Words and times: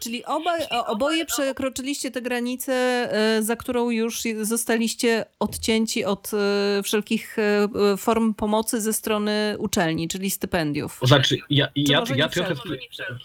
Czyli 0.00 0.24
obaj, 0.24 0.60
oboje 0.86 1.26
przekroczyliście 1.26 2.10
tę 2.10 2.22
granicę, 2.22 2.72
e, 2.72 3.42
za 3.42 3.56
którą 3.56 3.90
już 3.90 4.22
zostaliście 4.42 5.24
odcięci 5.38 6.04
od 6.04 6.30
e, 6.34 6.82
wszelkich 6.82 7.36
e, 7.38 7.96
form 7.96 8.34
pomocy 8.34 8.80
ze 8.80 8.92
strony 8.92 9.56
uczelni, 9.58 10.08
czyli 10.08 10.30
stypendiów. 10.30 11.00
Znaczy, 11.02 11.38
ja, 11.50 11.68
ja, 11.76 12.02
ja, 12.16 12.28
trochę, 12.28 12.54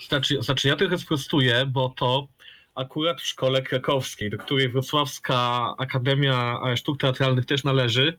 znaczy, 0.08 0.42
znaczy, 0.42 0.68
ja 0.68 0.76
trochę 0.76 0.98
sprostuję, 0.98 1.66
bo 1.66 1.94
to 1.98 2.28
akurat 2.76 3.22
w 3.22 3.26
szkole 3.26 3.62
krakowskiej, 3.62 4.30
do 4.30 4.38
której 4.38 4.70
Wrocławska 4.70 5.74
Akademia 5.78 6.60
Sztuk 6.76 7.00
Teatralnych 7.00 7.46
też 7.46 7.64
należy, 7.64 8.18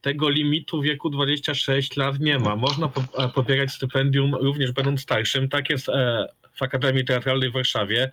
tego 0.00 0.28
limitu 0.28 0.82
wieku 0.82 1.10
26 1.10 1.96
lat 1.96 2.20
nie 2.20 2.38
ma. 2.38 2.56
Można 2.56 2.88
po, 2.88 3.28
pobierać 3.28 3.70
stypendium 3.70 4.34
również 4.34 4.72
będąc 4.72 5.00
starszym. 5.00 5.48
Tak 5.48 5.70
jest 5.70 5.88
w 6.58 6.62
Akademii 6.62 7.04
Teatralnej 7.04 7.50
w 7.50 7.52
Warszawie. 7.52 8.12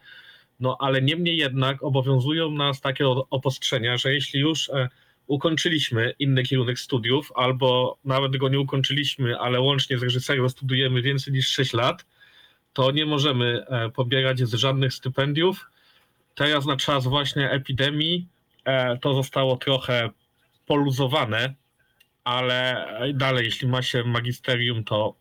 No 0.59 0.77
ale 0.79 1.01
niemniej 1.01 1.37
jednak 1.37 1.83
obowiązują 1.83 2.51
nas 2.51 2.81
takie 2.81 3.07
o- 3.07 3.27
obostrzenia, 3.29 3.97
że 3.97 4.13
jeśli 4.13 4.39
już 4.39 4.69
e, 4.69 4.89
ukończyliśmy 5.27 6.13
inny 6.19 6.43
kierunek 6.43 6.79
studiów, 6.79 7.31
albo 7.35 7.97
nawet 8.05 8.37
go 8.37 8.49
nie 8.49 8.59
ukończyliśmy, 8.59 9.39
ale 9.39 9.61
łącznie 9.61 9.97
z 9.97 10.03
reżyserią 10.03 10.49
studujemy 10.49 11.01
więcej 11.01 11.33
niż 11.33 11.47
6 11.47 11.73
lat, 11.73 12.05
to 12.73 12.91
nie 12.91 13.05
możemy 13.05 13.65
e, 13.67 13.89
pobierać 13.89 14.39
z 14.39 14.53
żadnych 14.53 14.93
stypendiów. 14.93 15.69
Teraz 16.35 16.65
na 16.65 16.77
czas 16.77 17.07
właśnie 17.07 17.51
epidemii 17.51 18.27
e, 18.65 18.97
to 18.97 19.13
zostało 19.13 19.57
trochę 19.57 20.09
poluzowane, 20.65 21.53
ale 22.23 22.85
dalej, 23.13 23.45
jeśli 23.45 23.67
ma 23.67 23.81
się 23.81 24.03
magisterium, 24.03 24.83
to 24.83 25.15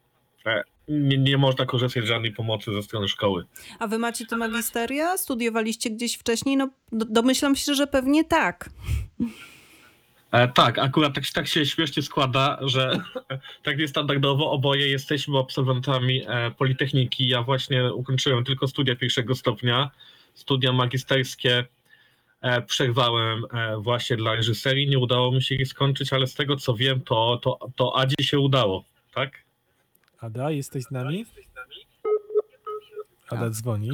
nie, 0.88 1.18
nie 1.18 1.38
można 1.38 1.66
korzystać 1.66 2.04
z 2.04 2.08
żadnej 2.08 2.32
pomocy 2.32 2.72
ze 2.74 2.82
strony 2.82 3.08
szkoły. 3.08 3.44
A 3.78 3.86
wy 3.86 3.98
macie 3.98 4.26
te 4.26 4.36
magisteria? 4.36 5.16
Studiowaliście 5.18 5.90
gdzieś 5.90 6.14
wcześniej? 6.14 6.56
No, 6.56 6.70
do- 6.92 7.04
domyślam 7.04 7.56
się, 7.56 7.74
że 7.74 7.86
pewnie 7.86 8.24
tak. 8.24 8.70
E, 10.32 10.48
tak, 10.48 10.78
akurat 10.78 11.14
tak, 11.14 11.24
tak 11.34 11.46
się 11.48 11.66
śmiesznie 11.66 12.02
składa, 12.02 12.58
że 12.62 13.00
tak 13.64 13.78
niestandardowo 13.78 14.50
oboje 14.50 14.88
jesteśmy 14.88 15.38
absolwentami 15.38 16.22
e, 16.26 16.50
Politechniki. 16.50 17.28
Ja 17.28 17.42
właśnie 17.42 17.92
ukończyłem 17.92 18.44
tylko 18.44 18.68
studia 18.68 18.96
pierwszego 18.96 19.34
stopnia. 19.34 19.90
Studia 20.34 20.72
magisterskie 20.72 21.64
e, 22.40 22.62
przerwałem 22.62 23.44
e, 23.52 23.76
właśnie 23.76 24.16
dla 24.16 24.34
reżyserii. 24.34 24.88
Nie 24.88 24.98
udało 24.98 25.32
mi 25.32 25.42
się 25.42 25.54
ich 25.54 25.68
skończyć, 25.68 26.12
ale 26.12 26.26
z 26.26 26.34
tego 26.34 26.56
co 26.56 26.74
wiem, 26.74 27.00
to, 27.00 27.40
to, 27.42 27.58
to 27.76 27.96
Adzie 27.96 28.16
się 28.20 28.38
udało, 28.38 28.84
tak? 29.14 29.43
Ada, 30.24 30.50
jesteś 30.50 30.84
z 30.84 30.90
nami? 30.90 31.26
Ada 33.28 33.50
dzwoni. 33.50 33.90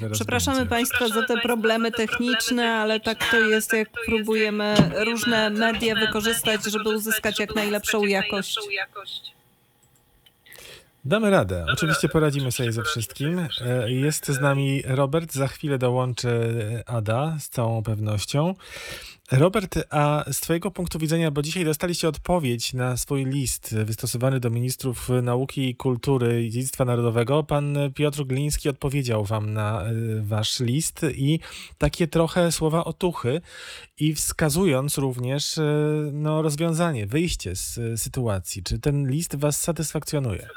Zaraz 0.00 0.18
Przepraszamy 0.18 0.56
będzie. 0.56 0.70
Państwa 0.70 1.08
za 1.08 1.22
te 1.26 1.40
problemy 1.40 1.92
techniczne, 1.92 2.72
ale 2.72 3.00
tak 3.00 3.30
to 3.30 3.40
jest, 3.40 3.72
jak 3.72 3.88
próbujemy 4.06 4.74
różne 5.04 5.50
media 5.50 5.94
wykorzystać, 5.94 6.64
żeby 6.64 6.88
uzyskać 6.88 7.38
jak 7.38 7.54
najlepszą 7.54 8.04
jakość. 8.04 8.58
Damy 11.04 11.30
radę. 11.30 11.66
Oczywiście 11.72 12.08
poradzimy 12.08 12.52
sobie 12.52 12.72
ze 12.72 12.82
wszystkim. 12.82 13.38
E, 13.60 13.92
Jest 13.92 14.28
z 14.28 14.40
nami 14.40 14.82
Robert, 14.86 15.32
za 15.32 15.48
chwilę 15.48 15.78
dołączy 15.78 16.28
Ada 16.86 17.36
z 17.40 17.48
całą 17.48 17.82
pewnością. 17.82 18.54
Robert, 19.32 19.78
a 19.90 20.24
z 20.32 20.40
Twojego 20.40 20.70
punktu 20.70 20.98
widzenia, 20.98 21.30
bo 21.30 21.42
dzisiaj 21.42 21.64
dostaliście 21.64 22.08
odpowiedź 22.08 22.74
na 22.74 22.96
swój 22.96 23.24
list 23.24 23.74
wystosowany 23.74 24.40
do 24.40 24.50
ministrów 24.50 25.08
nauki 25.22 25.68
i 25.68 25.74
kultury 25.74 26.44
i 26.44 26.50
dziedzictwa 26.50 26.84
narodowego, 26.84 27.42
pan 27.42 27.78
Piotr 27.94 28.24
Gliński 28.24 28.68
odpowiedział 28.68 29.24
Wam 29.24 29.52
na 29.52 29.82
e, 29.82 29.92
Wasz 30.22 30.60
list 30.60 31.06
i 31.14 31.40
takie 31.78 32.06
trochę 32.06 32.52
słowa 32.52 32.84
otuchy 32.84 33.40
i 33.98 34.14
wskazując 34.14 34.98
również 34.98 35.58
e, 35.58 35.62
no, 36.12 36.42
rozwiązanie, 36.42 37.06
wyjście 37.06 37.56
z 37.56 37.78
e, 37.78 37.96
sytuacji. 37.96 38.62
Czy 38.62 38.78
ten 38.78 39.10
list 39.10 39.36
Was 39.36 39.60
satysfakcjonuje? 39.60 40.42
E, 40.42 40.48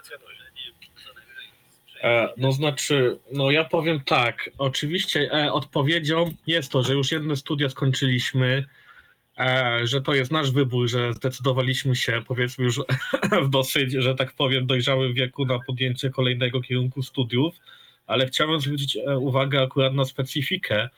No 2.38 2.52
znaczy, 2.52 3.19
no 3.31 3.52
ja 3.52 3.64
powiem 3.64 4.02
tak, 4.06 4.50
oczywiście 4.58 5.30
e, 5.34 5.53
odpowiedzią 5.53 6.34
jest 6.47 6.72
to, 6.72 6.84
że 6.84 6.94
już 6.94 7.12
jedne 7.12 7.36
studia 7.36 7.69
skończyliśmy, 7.69 8.66
e, 9.40 9.80
że 9.84 10.02
to 10.02 10.14
jest 10.14 10.31
nasz 10.31 10.52
wybór, 10.52 10.90
że 10.90 11.14
zdecydowaliśmy 11.14 11.96
się 11.96 12.22
powiedzmy 12.28 12.66
już 12.66 12.80
w 13.46 13.50
dosyć, 13.50 13.91
że 13.91 14.16
tak 14.16 14.34
powiem, 14.34 14.68
dojrzałym 14.68 15.14
wieku 15.14 15.46
na 15.46 15.59
podjęcie 15.68 16.09
kolejnego 16.09 16.62
kierunku 16.62 17.03
studiów, 17.03 17.56
ale 18.08 18.28
chciałem 18.28 18.62
zwrócić 18.62 18.97
e, 18.97 19.18
uwagę 19.18 19.62
akurat 19.62 19.94
na 19.94 20.06
specyfikę 20.06 20.90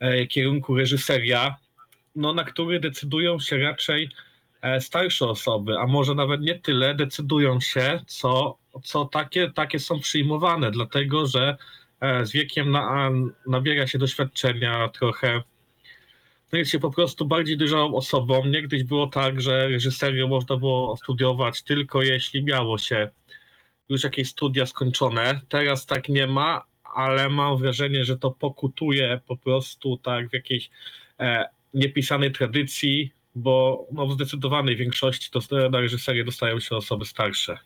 e, 0.00 0.26
kierunku 0.26 0.76
reżyseria, 0.76 1.56
no 2.16 2.34
na 2.34 2.44
który 2.44 2.80
decydują 2.80 3.38
się 3.38 3.58
raczej 3.58 4.08
e, 4.62 4.80
starsze 4.80 5.26
osoby, 5.26 5.78
a 5.78 5.86
może 5.86 6.14
nawet 6.14 6.40
nie 6.40 6.58
tyle 6.58 6.94
decydują 6.94 7.60
się, 7.60 8.00
co, 8.06 8.61
co 8.84 9.04
takie, 9.04 9.50
takie 9.50 9.78
są 9.78 10.00
przyjmowane, 10.00 10.70
dlatego 10.70 11.26
że 11.26 11.56
e, 12.00 12.26
z 12.26 12.32
wiekiem 12.32 12.70
na, 12.70 13.10
nabiera 13.46 13.86
się 13.86 13.98
doświadczenia 13.98 14.88
trochę. 14.88 15.42
No 16.52 16.58
jest 16.58 16.70
się 16.70 16.78
po 16.78 16.90
prostu 16.90 17.26
bardziej 17.26 17.56
dojrzałą 17.56 17.94
osobą. 17.94 18.46
Niegdyś 18.46 18.84
było 18.84 19.06
tak, 19.06 19.40
że 19.40 19.68
reżyserię 19.68 20.26
można 20.26 20.56
było 20.56 20.96
studiować 20.96 21.62
tylko 21.62 22.02
jeśli 22.02 22.44
miało 22.44 22.78
się 22.78 23.08
już 23.88 24.04
jakieś 24.04 24.28
studia 24.28 24.66
skończone. 24.66 25.40
Teraz 25.48 25.86
tak 25.86 26.08
nie 26.08 26.26
ma, 26.26 26.64
ale 26.94 27.28
mam 27.28 27.56
wrażenie, 27.56 28.04
że 28.04 28.18
to 28.18 28.30
pokutuje 28.30 29.20
po 29.26 29.36
prostu 29.36 29.96
tak 29.96 30.30
w 30.30 30.32
jakiejś 30.32 30.70
e, 31.20 31.48
niepisanej 31.74 32.32
tradycji, 32.32 33.12
bo 33.34 33.86
no, 33.92 34.06
w 34.06 34.12
zdecydowanej 34.12 34.76
większości 34.76 35.30
to 35.30 35.40
na 35.70 35.80
reżyserię 35.80 36.24
dostają 36.24 36.60
się 36.60 36.76
osoby 36.76 37.04
starsze. 37.04 37.58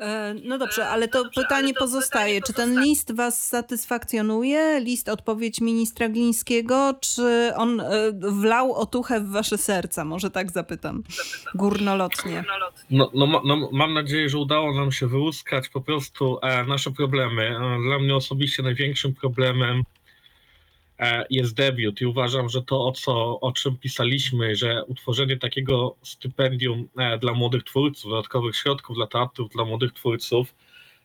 E, 0.00 0.34
No 0.44 0.58
dobrze, 0.58 0.88
ale 0.88 1.08
to 1.08 1.24
pytanie 1.36 1.74
pozostaje. 1.74 2.42
Czy 2.42 2.52
ten 2.52 2.80
list 2.82 3.14
was 3.14 3.48
satysfakcjonuje? 3.48 4.80
List, 4.80 5.08
odpowiedź 5.08 5.60
ministra 5.60 6.08
Glińskiego? 6.08 6.94
Czy 7.00 7.52
on 7.56 7.80
e, 7.80 7.84
wlał 8.12 8.72
otuchę 8.74 9.20
w 9.20 9.28
wasze 9.30 9.58
serca? 9.58 10.04
Może 10.04 10.30
tak 10.30 10.52
zapytam. 10.52 11.02
Górnolotnie. 11.54 12.44
No, 12.90 13.10
no, 13.14 13.42
no, 13.44 13.68
mam 13.72 13.94
nadzieję, 13.94 14.28
że 14.28 14.38
udało 14.38 14.74
nam 14.74 14.92
się 14.92 15.06
wyłuskać 15.06 15.68
po 15.68 15.80
prostu 15.80 16.38
e, 16.42 16.64
nasze 16.64 16.90
problemy. 16.90 17.42
E, 17.42 17.82
Dla 17.88 17.98
mnie 17.98 18.16
osobiście 18.16 18.62
największym 18.62 19.14
problemem 19.14 19.78
e, 19.78 19.84
jest 21.30 21.54
debiut 21.54 22.00
i 22.00 22.06
uważam, 22.06 22.48
że 22.48 22.62
to, 22.62 22.86
o, 22.86 22.92
co, 22.92 23.40
o 23.40 23.52
czym 23.52 23.76
pisaliśmy, 23.76 24.56
że 24.56 24.84
utworzenie 24.84 25.36
takiego 25.36 25.96
stypendium 26.02 26.88
e, 26.98 27.18
dla 27.18 27.32
młodych 27.32 27.64
twórców, 27.64 28.10
dodatkowych 28.10 28.56
środków 28.56 28.96
dla 28.96 29.06
teatrów, 29.06 29.52
dla 29.52 29.64
młodych 29.64 29.92
twórców, 29.92 30.54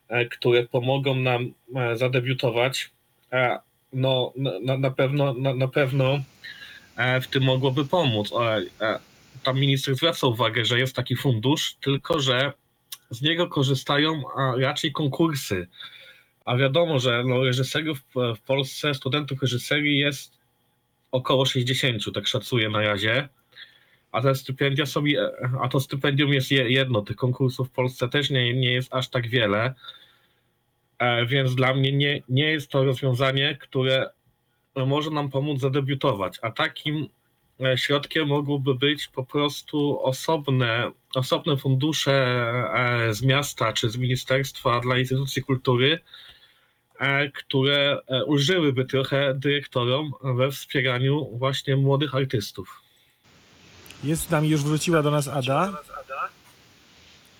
e, 0.07 0.25
które 0.25 0.63
pomogą 0.63 1.16
nam 1.16 1.53
e, 1.75 1.97
zadebiutować, 1.97 2.91
e, 3.31 3.59
no, 3.94 4.33
na, 4.61 4.77
na 4.77 4.91
pewno, 4.91 5.33
na, 5.33 5.53
na 5.53 5.67
pewno 5.67 6.19
e, 6.95 7.21
w 7.21 7.27
tym 7.27 7.44
mogłoby 7.44 7.85
pomóc. 7.85 8.31
E, 8.33 8.61
e, 8.81 9.00
tam 9.44 9.59
minister 9.59 9.95
zwraca 9.95 10.27
uwagę, 10.27 10.66
że 10.66 10.79
jest 10.79 10.95
taki 10.95 11.16
fundusz, 11.16 11.75
tylko 11.81 12.19
że 12.19 12.53
z 13.09 13.21
niego 13.21 13.47
korzystają 13.47 14.21
raczej 14.57 14.91
konkursy. 14.91 15.67
A 16.50 16.58
wiadomo, 16.58 17.00
że 17.00 17.24
no, 17.28 17.44
reżyserów 17.44 18.00
w- 18.36 18.40
Polsce, 18.42 18.94
studentów 18.94 19.42
reżyserii 19.42 19.98
jest 20.00 20.38
około 21.12 21.46
60, 21.46 22.04
tak 22.14 22.28
szacuję 22.28 22.70
na 22.70 22.82
razie. 22.82 23.30
A 24.12 24.22
te 24.22 24.36
stypendia 24.36 24.86
są, 24.86 25.04
a 25.62 25.68
to 25.70 25.80
stypendium 25.80 26.34
jest 26.34 26.52
je- 26.52 26.70
jedno, 26.70 27.02
tych 27.02 27.16
konkursów 27.16 27.68
w 27.68 27.72
Polsce 27.72 28.10
też 28.10 28.30
nie, 28.30 28.54
nie 28.54 28.72
jest 28.72 28.94
aż 28.94 29.10
tak 29.10 29.28
wiele. 29.28 29.74
E, 31.00 31.26
Więc 31.26 31.56
dla 31.56 31.74
mnie 31.74 31.92
nie, 31.92 32.22
nie 32.30 32.52
jest 32.52 32.72
to 32.72 32.84
rozwiązanie, 32.84 33.57
które 33.62 34.10
może 34.75 35.10
nam 35.12 35.30
pomóc 35.30 35.60
zadebiutować. 35.62 36.38
A 36.42 36.52
takim 36.52 37.07
e, 37.62 37.78
środkiem 37.78 38.28
mogłyby 38.28 38.75
być 38.75 39.07
po 39.07 39.25
prostu 39.25 40.00
osobne, 40.04 40.92
osobne 41.16 41.57
fundusze 41.57 42.13
e, 42.74 43.13
z 43.13 43.22
miasta 43.22 43.74
czy 43.74 43.90
z 43.90 43.98
ministerstwa 43.98 44.80
dla 44.80 44.98
instytucji 45.00 45.44
kultury, 45.44 46.00
które 47.34 47.98
e, 48.07 48.25
ulżyłyby 48.25 48.86
trochę 48.86 49.34
dyrektorom 49.34 50.12
we 50.36 50.51
wspieraniu 50.51 51.30
właśnie 51.38 51.75
młodych 51.75 52.16
artystów. 52.16 52.81
Jest 54.04 54.22
z 54.22 54.30
nami, 54.30 54.50
już 54.50 54.63
wróciła 54.63 55.04
do 55.04 55.12
nas 55.12 55.28
Ada. 55.28 55.74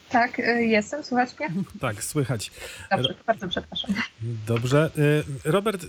Tak, 0.10 0.40
y, 0.40 0.44
jestem, 0.66 1.04
słuchać 1.04 1.30
mnie? 1.40 1.50
Tak, 1.82 2.04
słychać. 2.04 2.52
Dobrze, 2.92 3.16
bardzo 3.28 3.48
przepraszam. 3.48 3.96
Dobrze. 4.48 4.92
Robert 5.46 5.86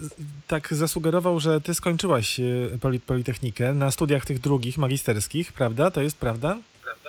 tak 0.47 0.75
zasugerował, 0.75 1.41
że 1.41 1.61
ty 1.61 1.75
skończyłaś 1.75 2.41
poli- 2.81 3.01
Politechnikę 3.01 3.75
na 3.75 3.91
studiach 3.91 4.25
tych 4.27 4.39
drugich, 4.39 4.79
magisterskich, 4.79 5.53
prawda? 5.53 5.91
To 5.91 6.03
jest 6.03 6.19
prawda? 6.19 6.59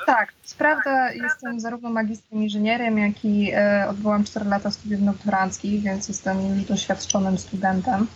Tak, 0.05 0.33
co 0.43 0.55
prawda 0.57 1.11
jestem 1.11 1.59
zarówno 1.59 1.89
magistrem 1.89 2.43
inżynierem, 2.43 2.97
jak 2.97 3.25
i 3.25 3.51
e, 3.53 3.85
odbyłam 3.89 4.23
4 4.23 4.45
lata 4.45 4.71
studiów 4.71 5.05
doktoranckich, 5.05 5.81
więc 5.81 6.07
jestem 6.07 6.55
już 6.55 6.63
doświadczonym 6.65 7.37
studentem, 7.37 8.07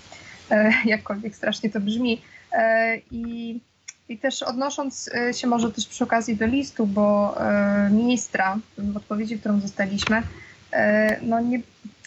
e, 0.52 0.72
jakkolwiek 0.86 1.36
strasznie 1.36 1.70
to 1.70 1.80
brzmi. 1.80 2.22
E, 2.52 2.98
i, 3.12 3.60
I 4.10 4.18
też 4.18 4.44
odnosząc 4.44 5.10
e, 5.16 5.34
się 5.34 5.48
może 5.48 5.72
też 5.72 5.88
przy 5.88 6.04
okazji 6.04 6.36
do 6.38 6.46
listu, 6.46 6.88
bo 6.88 7.36
e, 7.42 7.90
ministra 7.92 8.58
w 8.78 8.98
odpowiedzi, 8.98 9.40
którą 9.40 9.60
dostaliśmy, 9.60 10.24
e, 10.74 11.20
no 11.22 11.40
nie, 11.42 11.62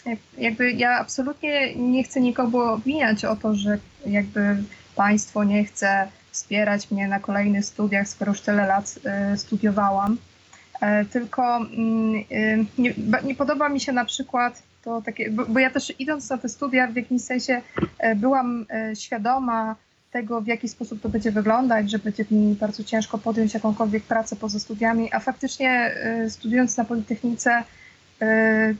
jak- 0.05 0.19
jakby 0.37 0.71
ja 0.71 0.91
absolutnie 0.99 1.75
nie 1.75 2.03
chcę 2.03 2.21
nikogo 2.21 2.73
obwiniać 2.73 3.25
o 3.25 3.35
to, 3.35 3.55
że 3.55 3.77
jakby 4.05 4.63
państwo 4.95 5.43
nie 5.43 5.63
chce 5.65 6.07
wspierać 6.31 6.91
mnie 6.91 7.07
na 7.07 7.19
kolejnych 7.19 7.65
studiach, 7.65 8.07
skoro 8.07 8.31
już 8.31 8.41
tyle 8.41 8.67
lat 8.67 8.99
e, 9.05 9.37
studiowałam. 9.37 10.17
E, 10.81 11.05
Tylko 11.05 11.57
mm, 11.57 12.23
e, 12.31 12.57
nie, 12.77 12.93
nie 13.23 13.35
podoba 13.35 13.69
mi 13.69 13.79
się 13.79 13.91
na 13.91 14.05
przykład 14.05 14.63
to 14.83 15.01
takie, 15.01 15.31
bo, 15.31 15.45
bo 15.45 15.59
ja 15.59 15.69
też 15.69 15.93
idąc 15.99 16.29
na 16.29 16.37
te 16.37 16.49
studia 16.49 16.87
w 16.87 16.95
jakimś 16.95 17.21
sensie 17.21 17.61
e, 17.99 18.15
byłam 18.15 18.65
e, 18.69 18.95
świadoma 18.95 19.75
tego, 20.11 20.41
w 20.41 20.47
jaki 20.47 20.67
sposób 20.67 21.01
to 21.01 21.09
będzie 21.09 21.31
wyglądać, 21.31 21.91
że 21.91 21.99
będzie 21.99 22.25
mi 22.31 22.55
bardzo 22.55 22.83
ciężko 22.83 23.17
podjąć 23.17 23.53
jakąkolwiek 23.53 24.03
pracę 24.03 24.35
poza 24.35 24.59
studiami, 24.59 25.13
a 25.13 25.19
faktycznie 25.19 25.95
studiując 26.29 26.77
na 26.77 26.85
Politechnice 26.85 27.63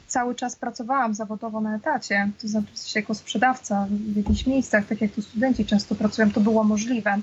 cały 0.08 0.36
czas 0.36 0.56
pracowałam 0.56 1.14
zawodowo 1.14 1.62
na 1.62 1.76
etacie, 1.76 2.30
to 2.42 2.48
znaczy 2.48 2.68
jako 2.96 3.14
sprzedawca 3.14 3.88
w 3.92 4.18
jakichś 4.18 4.46
miejscach, 4.46 4.86
tak 4.86 5.02
jak 5.02 5.12
tu 5.12 5.22
studenci 5.22 5.66
często 5.66 5.96
pracują, 5.96 6.32
to 6.32 6.42
było 6.42 6.64
możliwe. 6.64 7.18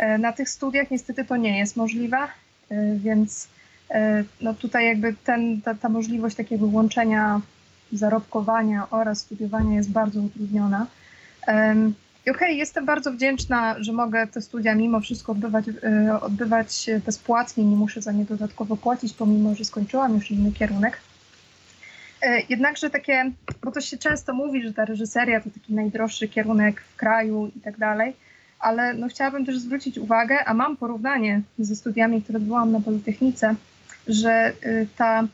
E, 0.00 0.18
Na 0.18 0.32
tych 0.32 0.48
studiach 0.48 0.90
niestety 0.90 1.24
to 1.24 1.36
nie 1.36 1.58
jest 1.58 1.76
możliwe, 1.76 2.16
e, 2.16 2.96
więc 2.96 3.48
e, 3.90 4.24
no 4.40 4.54
tutaj 4.54 4.86
jakby 4.86 5.14
ten, 5.24 5.60
ta, 5.62 5.74
ta 5.74 5.88
możliwość 5.88 6.36
takiego 6.36 6.66
łączenia 6.66 7.40
zarobkowania 7.92 8.86
oraz 8.90 9.18
studiowania 9.18 9.76
jest 9.76 9.90
bardzo 9.90 10.20
utrudniona. 10.20 10.86
I 12.26 12.30
okej, 12.30 12.58
jestem 12.58 12.86
bardzo 12.86 13.12
wdzięczna, 13.12 13.76
że 13.78 13.92
mogę 13.92 14.26
te 14.26 14.40
studia 14.40 14.74
mimo 14.74 15.00
wszystko 15.00 15.32
odbywać, 15.32 15.64
odbywać 16.20 16.86
bezpłatnie, 17.06 17.64
nie 17.64 17.76
muszę 17.76 18.02
za 18.02 18.12
nie 18.12 18.24
dodatkowo 18.24 18.76
płacić, 18.76 19.12
pomimo 19.12 19.54
że 19.54 19.64
skończyłam 19.64 20.14
już 20.14 20.30
inny 20.30 20.52
kierunek. 20.52 21.00
Jednakże 22.48 22.90
takie, 22.90 23.30
bo 23.62 23.72
to 23.72 23.80
się 23.80 23.98
często 23.98 24.34
mówi, 24.34 24.62
że 24.62 24.72
ta 24.72 24.84
reżyseria 24.84 25.40
to 25.40 25.50
taki 25.50 25.74
najdroższy 25.74 26.28
kierunek 26.28 26.80
w 26.80 26.96
kraju 26.96 27.50
i 27.56 27.60
tak 27.60 27.78
dalej, 27.78 28.14
ale 28.60 28.94
no 28.94 29.08
chciałabym 29.08 29.46
też 29.46 29.58
zwrócić 29.58 29.98
uwagę, 29.98 30.44
a 30.44 30.54
mam 30.54 30.76
porównanie 30.76 31.42
ze 31.58 31.76
studiami, 31.76 32.22
które 32.22 32.40
byłam 32.40 32.72
na 32.72 32.80
Politechnice, 32.80 33.54
że 34.06 34.52
y, 34.66 34.86
ta 34.96 35.24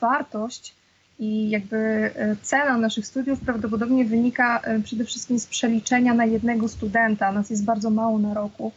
wartość 0.00 0.74
i 1.18 1.50
jakby 1.50 1.76
y, 1.76 2.36
cena 2.42 2.78
naszych 2.78 3.06
studiów 3.06 3.40
prawdopodobnie 3.40 4.04
wynika 4.04 4.60
y, 4.78 4.82
przede 4.82 5.04
wszystkim 5.04 5.38
z 5.38 5.46
przeliczenia 5.46 6.14
na 6.14 6.24
jednego 6.24 6.68
studenta. 6.68 7.32
Nas 7.32 7.50
jest 7.50 7.64
bardzo 7.64 7.90
mało 7.90 8.18
na 8.18 8.34
roku, 8.34 8.72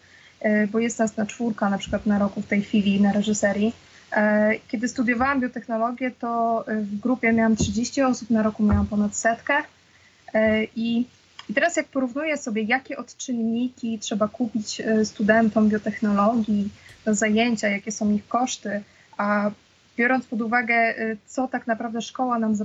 bo 0.72 0.80
jest 0.80 1.00
nas 1.00 1.18
na 1.18 1.26
czwórka 1.26 1.70
na 1.70 1.78
przykład 1.78 2.06
na 2.06 2.20
roku 2.20 2.42
w 2.42 2.46
tej 2.48 2.62
chwili 2.62 3.02
na 3.02 3.12
reżyserii. 3.12 3.74
E, 4.16 4.52
Kiedy 4.68 4.88
studiowałam 4.88 5.40
biotechnologię, 5.40 6.12
to 6.12 6.66
w 6.68 7.00
grupie 7.00 7.34
miałam 7.34 7.56
30 7.56 8.02
osób, 8.02 8.30
na 8.30 8.44
roku 8.44 8.64
miałam 8.64 8.88
ponad 8.88 9.16
setkę. 9.16 9.54
E, 10.34 10.64
I 10.64 11.08
i 11.50 11.54
teraz 11.54 11.78
jak 11.78 11.88
porównuję 11.88 12.38
sobie, 12.38 12.62
jakie 12.62 12.98
odczynniki 12.98 14.00
trzeba 14.00 14.28
kupić 14.28 14.82
e, 14.82 15.06
studentom 15.06 15.70
biotechnologii 15.70 16.70
do 17.06 17.16
zajęcia, 17.16 17.68
jakie 17.68 17.92
są 17.92 18.12
ich 18.12 18.28
koszty, 18.28 18.82
a 19.18 19.52
biorąc 19.98 20.26
pod 20.26 20.42
uwagę, 20.42 20.76
e, 20.76 20.96
co 21.26 21.48
tak 21.48 21.68
naprawdę 21.68 22.02
szkoła 22.02 22.40
nam 22.40 22.56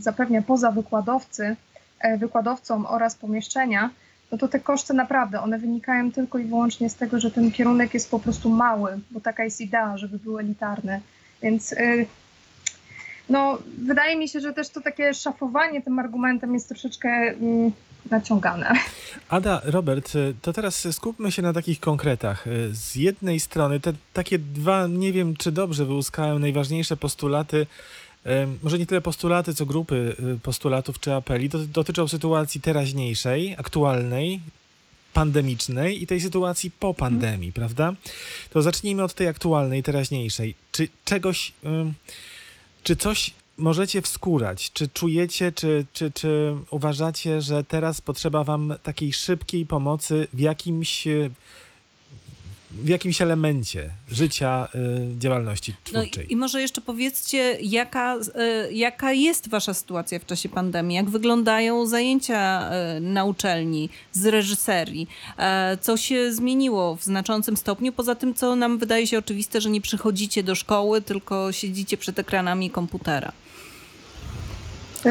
zapewnia 0.00 0.42
poza 0.42 0.70
wykładowcy, 0.70 1.56
e, 2.00 2.18
wykładowcom 2.18 2.86
oraz 2.86 3.14
pomieszczenia, 3.14 3.90
no 4.32 4.38
to 4.38 4.48
te 4.48 4.60
koszty 4.60 4.94
naprawdę, 4.94 5.40
one 5.40 5.58
wynikają 5.58 6.12
tylko 6.12 6.38
i 6.38 6.44
wyłącznie 6.44 6.90
z 6.90 6.94
tego, 6.94 7.20
że 7.20 7.30
ten 7.30 7.52
kierunek 7.52 7.94
jest 7.94 8.10
po 8.10 8.18
prostu 8.18 8.50
mały, 8.50 8.98
bo 9.10 9.20
taka 9.20 9.44
jest 9.44 9.60
idea, 9.60 9.98
żeby 9.98 10.18
był 10.18 10.38
elitarny. 10.38 11.00
Więc 11.42 11.74
no, 13.28 13.58
wydaje 13.78 14.16
mi 14.16 14.28
się, 14.28 14.40
że 14.40 14.52
też 14.52 14.68
to 14.68 14.80
takie 14.80 15.14
szafowanie 15.14 15.82
tym 15.82 15.98
argumentem 15.98 16.54
jest 16.54 16.68
troszeczkę 16.68 17.08
mm, 17.08 17.72
naciągane. 18.10 18.72
Ada, 19.28 19.60
Robert, 19.64 20.14
y, 20.14 20.34
to 20.42 20.52
teraz 20.52 20.88
skupmy 20.94 21.32
się 21.32 21.42
na 21.42 21.52
takich 21.52 21.80
konkretach. 21.80 22.46
Y, 22.46 22.74
Z 22.74 22.96
jednej 22.96 23.40
strony 23.40 23.80
te 23.80 23.92
takie 24.12 24.38
dwa, 24.38 24.86
nie 24.86 25.12
wiem 25.12 25.36
czy 25.36 25.52
dobrze 25.52 25.84
wyłuskałem, 25.84 26.40
najważniejsze 26.40 26.96
postulaty, 26.96 27.66
może 28.62 28.78
nie 28.78 28.86
tyle 28.86 29.00
postulaty, 29.00 29.54
co 29.54 29.66
grupy 29.66 30.16
y, 30.34 30.38
postulatów 30.38 31.00
czy 31.00 31.14
apeli, 31.14 31.48
dotyczą 31.48 32.08
sytuacji 32.08 32.60
teraźniejszej, 32.60 33.54
aktualnej, 33.58 34.40
pandemicznej 35.12 36.02
i 36.02 36.06
tej 36.06 36.20
sytuacji 36.20 36.70
po 36.70 36.94
pandemii, 36.94 37.52
prawda? 37.52 37.92
To 38.50 38.62
zacznijmy 38.62 39.02
od 39.02 39.14
tej 39.14 39.28
aktualnej, 39.28 39.82
teraźniejszej. 39.82 40.54
Czy 40.72 40.88
czegoś, 41.04 41.52
czy 42.82 42.96
coś 42.96 43.30
możecie 43.56 44.02
wskórać? 44.02 44.72
Czy 44.72 44.88
czujecie, 44.88 45.52
czy, 45.52 45.86
czy, 45.92 46.10
czy 46.10 46.54
uważacie, 46.70 47.40
że 47.40 47.64
teraz 47.64 48.00
potrzeba 48.00 48.44
wam 48.44 48.74
takiej 48.82 49.12
szybkiej 49.12 49.66
pomocy 49.66 50.28
w 50.32 50.40
jakimś, 50.40 51.06
y, 51.06 51.30
w 52.70 52.88
jakimś 52.88 53.22
elemencie 53.22 53.90
życia, 54.10 54.68
y, 55.14 55.18
działalności 55.18 55.74
No 55.92 56.00
twórczej? 56.00 56.26
i, 56.28 56.32
i 56.32 56.36
może 56.36 56.60
jeszcze 56.60 56.80
powiedzcie, 56.80 57.58
jaka, 57.60 58.16
e, 58.34 58.72
jaka 58.72 59.12
jest 59.12 59.48
wasza 59.48 59.74
sytuacja 59.74 60.18
w 60.18 60.26
czasie 60.26 60.48
pandemii? 60.48 60.96
Jak 60.96 61.10
wyglądają 61.10 61.86
zajęcia 61.86 62.70
e, 62.70 63.00
na 63.00 63.24
uczelni 63.24 63.88
z 64.12 64.26
reżyserii? 64.26 65.08
E, 65.38 65.78
Co 65.80 65.96
się 65.96 66.32
zmieniło 66.32 66.96
w 66.96 67.04
znaczącym 67.04 67.56
stopniu? 67.56 67.92
Poza 67.92 68.14
tym, 68.14 68.34
co 68.34 68.56
nam 68.56 68.78
wydaje 68.78 69.06
się 69.06 69.18
oczywiste, 69.18 69.60
że 69.60 69.70
nie 69.70 69.80
przychodzicie 69.80 70.42
do 70.42 70.54
szkoły, 70.54 71.02
tylko 71.02 71.52
siedzicie 71.52 71.96
przed 71.96 72.18
ekranami 72.18 72.70
komputera. 72.70 73.32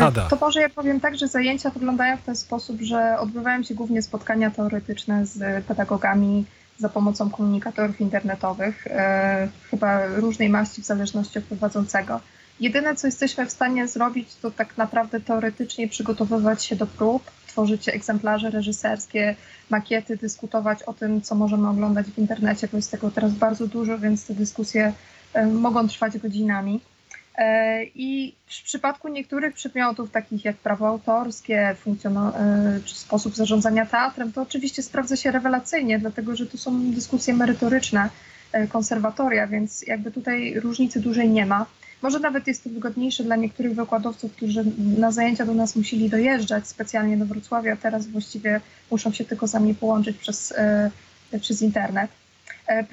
Ada. 0.02 0.28
To 0.30 0.36
może 0.42 0.62
ja 0.62 0.70
powiem 0.70 1.00
tak, 1.00 1.18
że 1.18 1.28
zajęcia 1.28 1.70
wyglądają 1.70 2.18
w 2.18 2.22
ten 2.22 2.36
sposób, 2.36 2.82
że 2.82 3.20
odbywają 3.20 3.64
się 3.64 3.76
głównie 3.76 4.02
spotkania 4.02 4.52
teoretyczne 4.52 5.26
z 5.26 5.66
pedagogami 5.66 6.46
za 6.78 6.90
pomocą 6.90 7.30
komunikatorów 7.30 8.02
internetowych, 8.02 8.88
e, 8.88 9.48
chyba 9.72 10.06
różnej 10.06 10.50
maści 10.50 10.82
w 10.82 10.86
zależności 10.86 11.40
od 11.40 11.46
prowadzącego. 11.46 12.20
Jedyne, 12.60 12.96
co 12.96 13.08
jesteśmy 13.08 13.46
w 13.46 13.52
stanie 13.52 13.88
zrobić, 13.88 14.36
to 14.36 14.52
tak 14.52 14.78
naprawdę 14.78 15.20
teoretycznie 15.20 15.88
przygotowywać 15.88 16.66
się 16.66 16.76
do 16.76 16.88
prób, 16.88 17.32
tworzyć 17.48 17.90
egzemplarze 17.90 18.50
reżyserskie, 18.50 19.36
makiety, 19.70 20.18
dyskutować 20.18 20.84
o 20.84 20.94
tym, 20.94 21.22
co 21.22 21.36
możemy 21.36 21.70
oglądać 21.70 22.06
w 22.08 22.18
internecie, 22.18 22.68
bo 22.72 22.78
jest 22.78 22.92
tego 22.92 23.12
teraz 23.12 23.34
bardzo 23.34 23.68
dużo, 23.68 24.00
więc 24.00 24.26
te 24.26 24.34
dyskusje 24.34 24.94
e, 25.34 25.46
mogą 25.46 25.88
trwać 25.88 26.18
godzinami. 26.18 26.82
E, 27.38 27.84
I 27.84 28.36
w 28.46 28.64
przypadku 28.64 29.08
niektórych 29.08 29.54
przedmiotów, 29.54 30.12
takich 30.12 30.46
jak 30.46 30.58
prawo 30.58 30.88
autorskie, 30.88 31.76
e, 31.86 32.80
czy 32.86 32.96
sposób 32.96 33.36
zarządzania 33.36 33.86
teatrem, 33.86 34.32
to 34.32 34.42
oczywiście 34.42 34.84
sprawdza 34.84 35.16
się 35.16 35.32
rewelacyjnie, 35.32 36.00
dlatego 36.00 36.36
że 36.36 36.46
to 36.46 36.58
są 36.58 36.92
dyskusje 36.92 37.34
merytoryczne, 37.34 38.10
e, 38.52 38.68
konserwatoria, 38.68 39.48
więc 39.48 39.82
jakby 39.88 40.12
tutaj 40.12 40.60
różnicy 40.60 41.00
dużej 41.00 41.30
nie 41.30 41.46
ma. 41.46 41.66
Może 42.02 42.20
nawet 42.20 42.48
jest 42.48 42.64
to 42.64 42.70
wygodniejsze 42.70 43.24
dla 43.24 43.36
niektórych 43.36 43.76
wykładowców, 43.76 44.32
którzy 44.32 44.64
na 44.98 45.12
zajęcia 45.12 45.46
do 45.46 45.54
nas 45.54 45.76
musieli 45.76 46.10
dojeżdżać 46.10 46.68
specjalnie 46.68 47.18
do 47.18 47.26
Wrocławia, 47.26 47.76
teraz 47.76 48.08
właściwie 48.08 48.62
muszą 48.92 49.12
się 49.12 49.26
tylko 49.26 49.48
z 49.48 49.54
nami 49.54 49.76
połączyć 49.76 50.18
przez, 50.18 50.54
przez 51.42 51.62
internet. 51.62 52.12
E, 52.68 52.84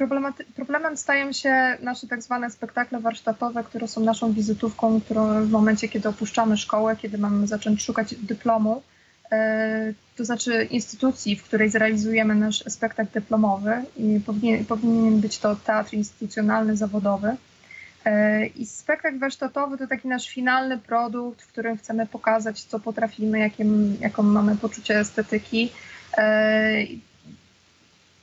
Problemem 0.56 0.96
stają 0.96 1.32
się 1.32 1.76
nasze 1.82 2.06
tak 2.06 2.22
zwane 2.22 2.50
spektakle 2.50 3.00
warsztatowe, 3.00 3.64
które 3.64 3.88
są 3.88 4.00
naszą 4.00 4.32
wizytówką, 4.32 5.00
którą 5.00 5.44
w 5.44 5.50
momencie, 5.50 5.88
kiedy 5.88 6.08
opuszczamy 6.08 6.56
szkołę, 6.56 6.96
kiedy 6.96 7.18
mamy 7.18 7.46
zacząć 7.46 7.82
szukać 7.82 8.14
dyplomu, 8.14 8.82
e, 9.32 9.92
to 10.16 10.24
znaczy 10.24 10.64
instytucji, 10.70 11.36
w 11.36 11.42
której 11.42 11.70
zrealizujemy 11.70 12.34
nasz 12.34 12.64
spektakl 12.68 13.12
dyplomowy 13.14 13.84
i 13.96 14.20
powinien, 14.26 14.64
powinien 14.64 15.20
być 15.20 15.38
to 15.38 15.56
teatr 15.56 15.94
instytucjonalny, 15.94 16.76
zawodowy. 16.76 17.36
E, 18.04 18.46
I 18.46 18.66
spektakl 18.66 19.18
warsztatowy 19.18 19.78
to 19.78 19.86
taki 19.86 20.08
nasz 20.08 20.28
finalny 20.28 20.78
produkt, 20.78 21.42
w 21.42 21.48
którym 21.48 21.78
chcemy 21.78 22.06
pokazać, 22.06 22.64
co 22.64 22.80
potrafimy, 22.80 23.38
jakim, 23.38 23.96
jaką 24.00 24.22
mamy 24.22 24.56
poczucie 24.56 24.98
estetyki. 24.98 25.72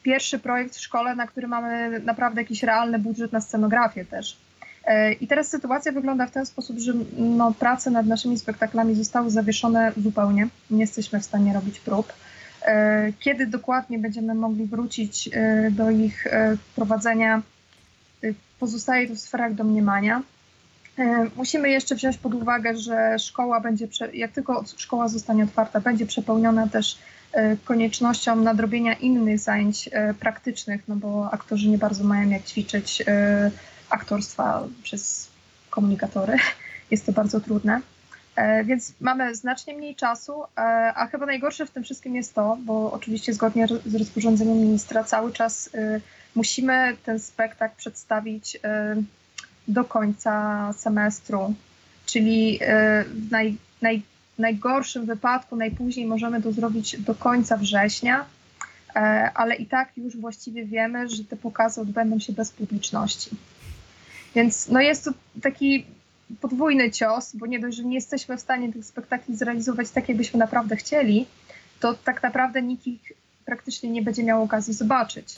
Pierwszy 0.07 0.39
projekt 0.39 0.75
w 0.75 0.79
szkole, 0.79 1.15
na 1.15 1.27
który 1.27 1.47
mamy 1.47 1.99
naprawdę 1.99 2.41
jakiś 2.41 2.63
realny 2.63 2.99
budżet 2.99 3.31
na 3.31 3.41
scenografię 3.41 4.05
też. 4.05 4.37
E, 4.85 5.13
I 5.13 5.27
teraz 5.27 5.47
sytuacja 5.49 5.91
wygląda 5.91 6.27
w 6.27 6.31
ten 6.31 6.45
sposób, 6.45 6.79
że 6.79 6.93
no, 7.17 7.53
prace 7.59 7.91
nad 7.91 8.05
naszymi 8.05 8.39
spektaklami 8.39 8.95
zostały 8.95 9.29
zawieszone 9.29 9.91
zupełnie. 9.97 10.47
Nie 10.71 10.79
jesteśmy 10.79 11.19
w 11.19 11.25
stanie 11.25 11.53
robić 11.53 11.79
prób. 11.79 12.13
E, 12.61 13.11
Kiedy 13.19 13.47
dokładnie 13.47 13.99
będziemy 13.99 14.33
mogli 14.33 14.65
wrócić 14.65 15.29
e, 15.33 15.71
do 15.71 15.89
ich 15.89 16.27
prowadzenia, 16.75 17.41
pozostaje 18.59 19.07
to 19.07 19.15
w 19.15 19.19
sferach 19.19 19.53
domniemania. 19.53 20.21
Musimy 21.35 21.69
jeszcze 21.69 21.95
wziąć 21.95 22.17
pod 22.17 22.33
uwagę, 22.33 22.77
że 22.77 23.19
szkoła 23.19 23.59
będzie, 23.59 23.87
jak 24.13 24.31
tylko 24.31 24.63
szkoła 24.77 25.07
zostanie 25.07 25.43
otwarta, 25.43 25.79
będzie 25.79 26.05
przepełniona 26.05 26.67
też 26.67 26.97
koniecznością 27.65 28.35
nadrobienia 28.35 28.93
innych 28.93 29.39
zajęć 29.39 29.89
e, 29.91 30.13
praktycznych, 30.13 30.81
no 30.87 30.95
bo 30.95 31.29
aktorzy 31.31 31.69
nie 31.69 31.77
bardzo 31.77 32.03
mają 32.03 32.29
jak 32.29 32.43
ćwiczyć 32.43 33.03
e, 33.07 33.51
aktorstwa 33.89 34.63
przez 34.83 35.29
komunikatory. 35.69 36.37
Jest 36.91 37.05
to 37.05 37.11
bardzo 37.11 37.39
trudne. 37.39 37.81
E, 38.35 38.63
Więc 38.63 38.93
mamy 39.01 39.35
znacznie 39.35 39.73
mniej 39.73 39.95
czasu, 39.95 40.43
e, 40.43 40.59
a 40.95 41.07
chyba 41.07 41.25
najgorsze 41.25 41.65
w 41.65 41.71
tym 41.71 41.83
wszystkim 41.83 42.15
jest 42.15 42.33
to, 42.33 42.57
bo 42.65 42.91
oczywiście 42.91 43.33
zgodnie 43.33 43.67
z 43.85 43.95
rozporządzeniem 43.95 44.57
ministra 44.57 45.03
cały 45.03 45.33
czas 45.33 45.69
e, 45.73 46.01
musimy 46.35 46.97
ten 47.05 47.19
spektakl 47.19 47.77
przedstawić 47.77 48.57
e, 48.63 48.95
do 49.67 49.83
końca 49.83 50.73
semestru, 50.73 51.53
czyli 52.05 52.59
e, 52.61 53.03
w 53.03 53.31
naj, 53.31 53.57
naj, 53.81 54.01
najgorszym 54.39 55.05
wypadku 55.05 55.55
najpóźniej 55.55 56.05
możemy 56.05 56.41
to 56.41 56.51
zrobić 56.51 57.01
do 57.01 57.15
końca 57.15 57.57
września, 57.57 58.25
e, 58.95 59.31
ale 59.35 59.55
i 59.55 59.65
tak 59.65 59.97
już 59.97 60.17
właściwie 60.17 60.65
wiemy, 60.65 61.09
że 61.09 61.23
te 61.23 61.35
pokazy 61.35 61.81
odbędą 61.81 62.19
się 62.19 62.33
bez 62.33 62.51
publiczności. 62.51 63.29
Więc 64.35 64.67
no 64.67 64.81
jest 64.81 65.05
to 65.05 65.11
taki 65.41 65.85
podwójny 66.41 66.91
cios, 66.91 67.35
bo 67.35 67.45
nie 67.45 67.59
dość, 67.59 67.77
że 67.77 67.83
nie 67.83 67.95
jesteśmy 67.95 68.37
w 68.37 68.41
stanie 68.41 68.73
tych 68.73 68.85
spektakli 68.85 69.35
zrealizować 69.35 69.89
tak, 69.89 70.09
jakbyśmy 70.09 70.39
naprawdę 70.39 70.75
chcieli, 70.75 71.25
to 71.79 71.93
tak 71.93 72.23
naprawdę 72.23 72.61
nikt 72.61 72.87
ich 72.87 73.11
praktycznie 73.45 73.89
nie 73.89 74.01
będzie 74.01 74.23
miał 74.23 74.43
okazji 74.43 74.73
zobaczyć. 74.73 75.35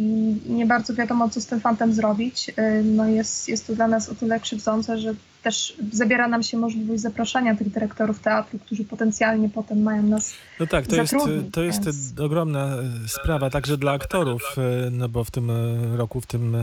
I 0.00 0.36
nie 0.48 0.66
bardzo 0.66 0.94
wiadomo, 0.94 1.28
co 1.28 1.40
z 1.40 1.46
tym 1.46 1.60
fantem 1.60 1.92
zrobić. 1.92 2.50
E, 2.56 2.82
No 2.82 3.08
jest, 3.08 3.48
jest 3.48 3.66
to 3.66 3.74
dla 3.74 3.88
nas 3.88 4.08
o 4.08 4.14
tyle 4.14 4.40
krzywdzące, 4.40 4.98
że 4.98 5.14
też 5.42 5.76
zabiera 5.92 6.28
nam 6.28 6.42
się 6.42 6.56
możliwość 6.58 7.02
zapraszania 7.02 7.56
tych 7.56 7.70
dyrektorów 7.70 8.20
teatru, 8.20 8.58
którzy 8.58 8.84
potencjalnie 8.84 9.48
potem 9.48 9.82
mają 9.82 10.02
nas 10.02 10.32
No 10.60 10.66
tak, 10.66 10.86
to 10.86 10.96
jest, 10.96 11.14
to 11.52 11.62
jest 11.62 11.84
więc- 11.84 12.20
ogromna 12.20 12.66
e, 13.04 13.08
sprawa 13.08 13.50
także 13.50 13.76
dla 13.78 13.92
aktorów, 13.92 14.42
e, 14.58 14.90
no 14.90 15.08
bo 15.08 15.24
w 15.24 15.30
tym 15.30 15.50
e, 15.50 15.96
roku, 15.96 16.20
w 16.20 16.26
tym 16.26 16.56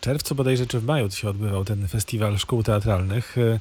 czerwcu 0.00 0.34
bodajże 0.34 0.66
czy 0.66 0.80
w 0.80 0.84
maju 0.84 1.10
się 1.10 1.28
odbywał 1.28 1.64
ten 1.64 1.88
festiwal 1.88 2.38
szkół 2.38 2.62
teatralnych, 2.62 3.38
e, 3.38 3.60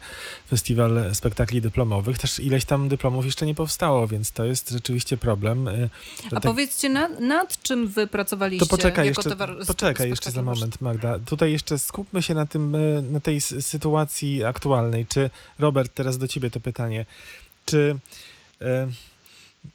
festiwal 0.50 1.16
spektakli 1.16 1.62
dyplomowych. 1.62 2.18
Też 2.18 2.40
ileś 2.40 2.66
tam 2.66 2.90
dyplomów 2.90 3.26
jeszcze 3.26 3.46
nie 3.46 3.56
powstało, 3.56 4.08
więc 4.08 4.32
to 4.32 4.46
jest 4.46 4.70
rzeczywiście 4.70 5.18
problem. 5.18 5.68
E, 5.68 5.90
A 6.28 6.30
tak- 6.30 6.44
powiedzcie, 6.44 6.90
nad, 6.90 7.20
nad 7.20 7.62
czym 7.62 7.88
wy 7.88 8.08
pracowaliście? 8.08 8.66
To 8.66 8.70
poczekaj 8.70 9.08
jako 9.08 9.22
jeszcze, 9.22 9.36
towar- 9.36 9.66
poczekaj 9.68 10.10
jeszcze 10.10 10.32
za 10.32 10.42
moment, 10.42 10.82
Magda. 10.82 11.20
Tutaj 11.20 11.52
jeszcze 11.52 11.80
skupmy 11.80 12.22
się 12.22 12.34
na 12.34 12.46
tym, 12.46 12.76
e, 12.76 13.02
na 13.02 13.20
tej 13.20 13.42
sytuacji 13.42 14.44
aktualnej. 14.44 15.06
Czy, 15.06 15.30
Robert, 15.60 15.94
teraz 15.94 16.18
do 16.18 16.28
ciebie 16.28 16.52
to 16.52 16.60
pytanie. 16.60 17.06
Czy 17.66 17.96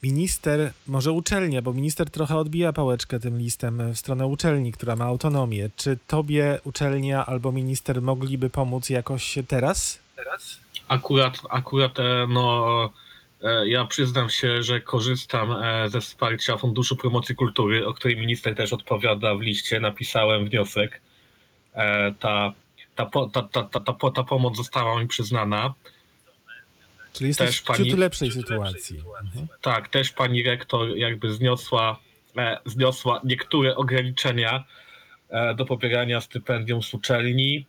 minister, 0.03 0.73
może 0.87 1.13
uczelnia, 1.13 1.63
bo 1.63 1.73
minister 1.73 2.11
trochę 2.11 2.37
odbija 2.37 2.73
pałeczkę 2.73 3.21
tym 3.21 3.39
listem 3.39 3.93
w 3.93 3.99
stronę 3.99 4.27
uczelni, 4.27 4.73
która 4.73 4.97
ma 4.97 5.05
autonomię. 5.05 5.71
Czy 5.77 5.99
tobie 6.07 6.61
uczelnia 6.65 7.27
albo 7.27 7.53
minister 7.53 8.03
mogliby 8.03 8.51
pomóc 8.51 8.91
jakoś 8.91 9.39
teraz? 9.49 9.99
Akurat, 10.89 11.39
akurat 11.51 11.99
e, 11.99 12.27
no, 12.29 12.91
e, 13.43 13.69
ja 13.69 13.85
przyznam 13.85 14.31
się, 14.31 14.63
że 14.63 14.81
korzystam 14.81 15.53
e, 15.53 15.89
ze 15.89 16.01
wsparcia 16.01 16.57
Funduszu 16.57 16.97
Promocji 16.97 17.35
Kultury, 17.35 17.87
o 17.87 17.95
której 17.95 18.17
minister 18.17 18.55
też 18.55 18.73
odpowiada 18.73 19.35
w 19.35 19.41
liście. 19.41 19.81
Napisałem 19.81 20.49
wniosek. 20.49 21.01
Ta, 22.21 22.53
ta, 22.95 23.07
ta, 23.07 23.29
ta, 23.33 23.63
ta, 23.63 23.81
ta, 23.81 23.93
po- 23.93 24.11
ta 24.11 24.25
pomoc 24.25 24.57
została 24.57 25.01
mi 25.01 25.09
przyznana. 25.09 25.75
Czyli 27.15 27.29
jesteś 27.29 27.47
Też 27.47 27.59
w 27.59 27.65
pani- 27.65 27.91
ciut 27.91 27.99
lepszej 27.99 28.31
sytuacji. 28.31 28.99
Mhm. 29.25 29.47
Tak, 29.63 29.89
też 29.89 30.11
pani 30.11 30.43
rektor 30.43 30.97
jakby 30.97 31.33
zniosła, 31.33 32.01
e, 32.37 32.59
zniosła 32.67 33.21
niektóre 33.25 33.77
ograniczenia 33.77 34.65
e, 35.29 35.55
do 35.55 35.65
pobierania 35.65 36.21
stypendium 36.21 36.83
z 36.83 36.95
uczelni, 36.95 37.67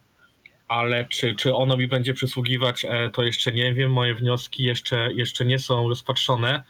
ale 0.67 1.05
czy, 1.05 1.35
czy 1.35 1.55
ono 1.55 1.77
mi 1.77 1.87
będzie 1.87 2.13
przysługiwać, 2.13 2.85
e, 2.85 3.09
to 3.09 3.23
jeszcze 3.23 3.51
nie 3.51 3.73
wiem. 3.73 3.91
Moje 3.91 4.15
wnioski 4.15 4.63
jeszcze, 4.63 5.13
jeszcze 5.13 5.45
nie 5.45 5.59
są 5.59 5.89
rozpatrzone. 5.89 6.63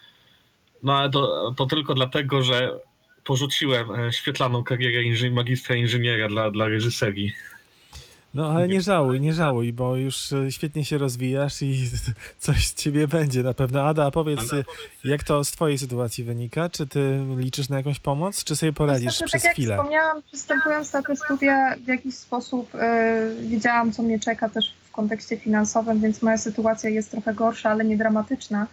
No 0.83 0.97
ale 0.97 1.09
to, 1.09 1.53
to 1.57 1.65
tylko 1.65 1.93
dlatego, 1.93 2.41
że 2.43 2.79
porzuciłem 3.23 3.91
e, 3.91 4.13
świetlaną 4.13 4.63
karierę 4.63 5.01
inży- 5.03 5.31
magistra 5.31 5.75
inżyniera 5.75 6.27
dla, 6.27 6.51
dla 6.51 6.67
reżyserii. 6.67 7.33
No 8.35 8.51
ale 8.51 8.67
nie 8.67 8.81
żałuj, 8.81 9.21
nie 9.21 9.33
żałuj, 9.33 9.73
bo 9.73 9.95
już 9.95 10.33
e, 10.33 10.51
świetnie 10.51 10.85
się 10.85 10.97
rozwijasz 10.97 11.61
i 11.61 11.89
coś 12.39 12.67
z 12.67 12.73
ciebie 12.73 13.07
będzie 13.07 13.43
na 13.43 13.53
pewno. 13.53 13.81
Ada, 13.81 14.11
powiedz, 14.11 14.53
e, 14.53 14.63
jak 15.03 15.23
to 15.23 15.43
z 15.43 15.51
twojej 15.51 15.77
sytuacji 15.77 16.23
wynika? 16.23 16.69
Czy 16.69 16.87
ty 16.87 17.19
liczysz 17.37 17.69
na 17.69 17.77
jakąś 17.77 17.99
pomoc, 17.99 18.43
czy 18.43 18.55
sobie 18.55 18.73
poradzisz 18.73 19.17
Znaczy, 19.17 19.25
przez 19.25 19.43
tak 19.43 19.51
chwilę? 19.51 19.71
jak 19.71 19.79
wspomniałam, 19.79 20.21
przystępując 20.21 20.93
na 20.93 21.01
te 21.01 21.15
studia, 21.15 21.75
w 21.85 21.87
jakiś 21.87 22.15
sposób 22.15 22.75
e, 22.75 23.29
wiedziałam, 23.41 23.91
co 23.91 24.03
mnie 24.03 24.19
czeka 24.19 24.49
też 24.49 24.73
w 24.89 24.91
kontekście 24.91 25.37
finansowym, 25.37 26.01
więc 26.01 26.21
moja 26.21 26.37
sytuacja 26.37 26.89
jest 26.89 27.11
trochę 27.11 27.33
gorsza, 27.33 27.69
ale 27.69 27.85
nie 27.85 27.97
dramatyczna. 27.97 28.67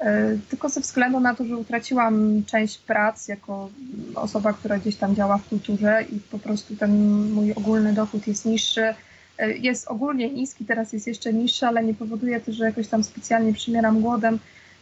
E, 0.00 0.38
tylko 0.50 0.68
ze 0.68 0.80
względu 0.80 1.20
na 1.20 1.34
to, 1.34 1.44
że 1.44 1.56
utraciłam 1.56 2.42
część 2.46 2.78
prac 2.78 3.28
jako 3.28 3.70
osoba, 4.14 4.52
która 4.52 4.78
gdzieś 4.78 4.96
tam 4.96 5.14
działa 5.14 5.38
w 5.38 5.48
kulturze 5.48 6.04
i 6.12 6.20
po 6.20 6.38
prostu 6.38 6.76
ten 6.76 7.20
mój 7.32 7.52
ogólny 7.52 7.92
dochód 7.92 8.26
jest 8.26 8.44
niższy. 8.44 8.94
E, 9.38 9.52
Jest 9.56 9.88
ogólnie 9.88 10.30
niski, 10.30 10.64
teraz 10.64 10.92
jest 10.92 11.06
jeszcze 11.06 11.32
niższy, 11.32 11.66
ale 11.66 11.84
nie 11.84 11.94
powoduje 11.94 12.40
to, 12.40 12.52
że 12.52 12.64
jakoś 12.64 12.88
tam 12.88 13.04
specjalnie 13.04 13.52
przymieram 13.52 14.00
głodem. 14.00 14.38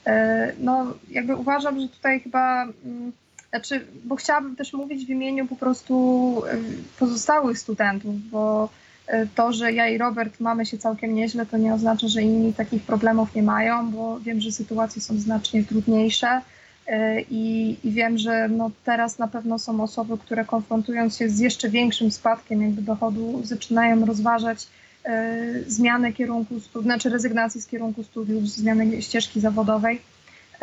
E, 0.06 0.52
No, 0.58 0.94
jakby 1.10 1.36
uważam, 1.36 1.80
że 1.80 1.88
tutaj 1.88 2.20
chyba. 2.20 2.62
mm, 2.64 3.12
znaczy, 3.50 3.86
bo 4.04 4.16
chciałabym 4.16 4.56
też 4.56 4.72
mówić 4.72 5.06
w 5.06 5.10
imieniu 5.10 5.46
po 5.46 5.56
prostu 5.56 6.42
pozostałych 6.98 7.58
studentów, 7.58 8.30
bo 8.30 8.68
to, 9.34 9.52
że 9.52 9.72
ja 9.72 9.88
i 9.88 9.98
Robert 9.98 10.40
mamy 10.40 10.66
się 10.66 10.78
całkiem 10.78 11.14
nieźle, 11.14 11.46
to 11.46 11.56
nie 11.56 11.74
oznacza, 11.74 12.08
że 12.08 12.22
inni 12.22 12.54
takich 12.54 12.82
problemów 12.82 13.34
nie 13.34 13.42
mają, 13.42 13.90
bo 13.90 14.20
wiem, 14.20 14.40
że 14.40 14.52
sytuacje 14.52 15.02
są 15.02 15.18
znacznie 15.18 15.64
trudniejsze 15.64 16.40
y, 16.88 16.92
i, 17.30 17.76
i 17.84 17.90
wiem, 17.92 18.18
że 18.18 18.48
no 18.48 18.70
teraz 18.84 19.18
na 19.18 19.28
pewno 19.28 19.58
są 19.58 19.82
osoby, 19.82 20.18
które 20.18 20.44
konfrontując 20.44 21.16
się 21.16 21.28
z 21.28 21.38
jeszcze 21.38 21.68
większym 21.70 22.10
spadkiem 22.10 22.62
jakby 22.62 22.82
dochodu, 22.82 23.40
zaczynają 23.44 24.06
rozważać 24.06 24.66
y, 25.06 25.64
zmianę 25.66 26.12
kierunku, 26.12 26.60
stu- 26.60 26.82
znaczy 26.82 27.10
rezygnacji 27.10 27.60
z 27.60 27.66
kierunku 27.66 28.02
studiów, 28.02 28.48
zmianę 28.48 29.02
ścieżki 29.02 29.40
zawodowej. 29.40 30.00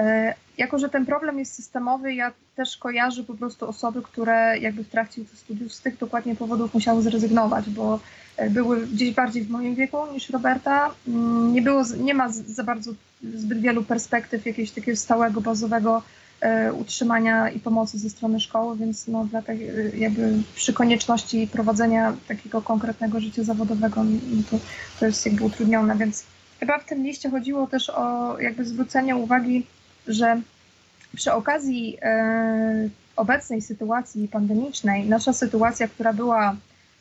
E, 0.01 0.34
Jako, 0.58 0.79
że 0.79 0.89
ten 0.89 1.05
problem 1.05 1.39
jest 1.39 1.53
systemowy, 1.53 2.13
ja 2.13 2.31
też 2.55 2.77
kojarzę 2.77 3.24
po 3.24 3.34
prostu 3.34 3.67
osoby, 3.67 4.01
które 4.01 4.60
jakby 4.60 4.84
w 4.84 4.89
trakcie 4.89 5.25
tych 5.25 5.39
studiów 5.39 5.74
z 5.74 5.81
tych 5.81 5.98
dokładnie 5.98 6.36
powodów 6.36 6.74
musiały 6.74 7.01
zrezygnować, 7.01 7.70
bo 7.70 8.00
e, 8.38 8.50
były 8.50 8.88
gdzieś 8.88 9.12
bardziej 9.12 9.43
w 9.43 9.50
moim 9.50 9.75
wieku 9.75 9.98
niż 10.13 10.29
Roberta. 10.29 10.91
Mm, 11.08 11.53
Nie, 11.53 11.62
było, 11.62 11.84
nie 12.00 12.13
ma 12.13 12.29
za 12.29 12.63
bardzo 12.63 12.91
zbyt 13.24 13.60
wielu 13.62 13.84
perspektyw 13.84 14.46
jakiegoś 14.46 14.72
takiego 14.72 14.98
stałego, 14.98 15.41
bazowego 15.41 16.03
e, 16.41 16.74
utrzymania 16.74 17.50
i 17.50 17.60
pomocy 17.60 18.00
ze 18.00 18.10
strony 18.10 18.39
szkoły, 18.39 18.77
więc 18.77 19.08
no, 19.08 19.25
dlatego 19.31 19.63
e, 19.63 19.98
jakby 19.98 20.34
przy 20.55 20.74
konieczności 20.74 21.48
prowadzenia 21.51 22.13
takiego 22.27 22.62
konkretnego 22.62 23.20
życia 23.20 23.43
zawodowego 23.43 24.05
to, 24.51 24.58
to 25.00 25.05
jest 25.05 25.25
jakby 25.25 25.43
utrudnione, 25.43 25.96
więc 25.98 26.24
chyba 26.60 26.79
w 26.79 26.86
tym 26.86 27.03
liście 27.03 27.29
chodziło 27.29 27.67
też 27.67 27.89
o 27.89 28.36
jakby 28.39 28.65
zwrócenie 28.65 29.15
uwagi, 29.15 29.65
że 30.08 30.41
przy 31.15 31.34
okazji 31.34 31.98
e, 32.01 32.89
obecnej 33.15 33.62
sytuacji 33.62 34.27
pandemicznej, 34.27 35.05
nasza 35.05 35.34
sytuacja, 35.34 35.88
która 35.88 36.13
była 36.13 36.55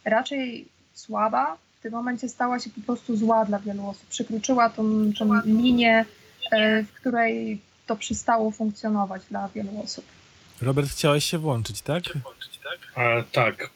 raczej 0.04 0.68
słaba, 0.94 1.56
w 1.78 1.82
tym 1.82 1.92
momencie 1.92 2.28
stała 2.28 2.58
się 2.58 2.70
po 2.70 2.80
prostu 2.80 3.16
zła 3.16 3.44
dla 3.44 3.58
wielu 3.58 3.88
osób. 3.88 4.08
Przekroczyła 4.08 4.70
tą, 4.70 5.12
tą 5.18 5.40
linię, 5.44 6.04
e, 6.52 6.82
w 6.82 6.92
której 6.92 7.60
to 7.86 7.96
przestało 7.96 8.50
funkcjonować 8.50 9.22
dla 9.30 9.48
wielu 9.48 9.80
osób. 9.84 10.04
Robert, 10.62 10.90
chciałeś 10.90 11.24
się 11.24 11.38
włączyć, 11.38 11.82
tak? 11.82 12.02
E, 12.96 13.22
tak. 13.32 13.70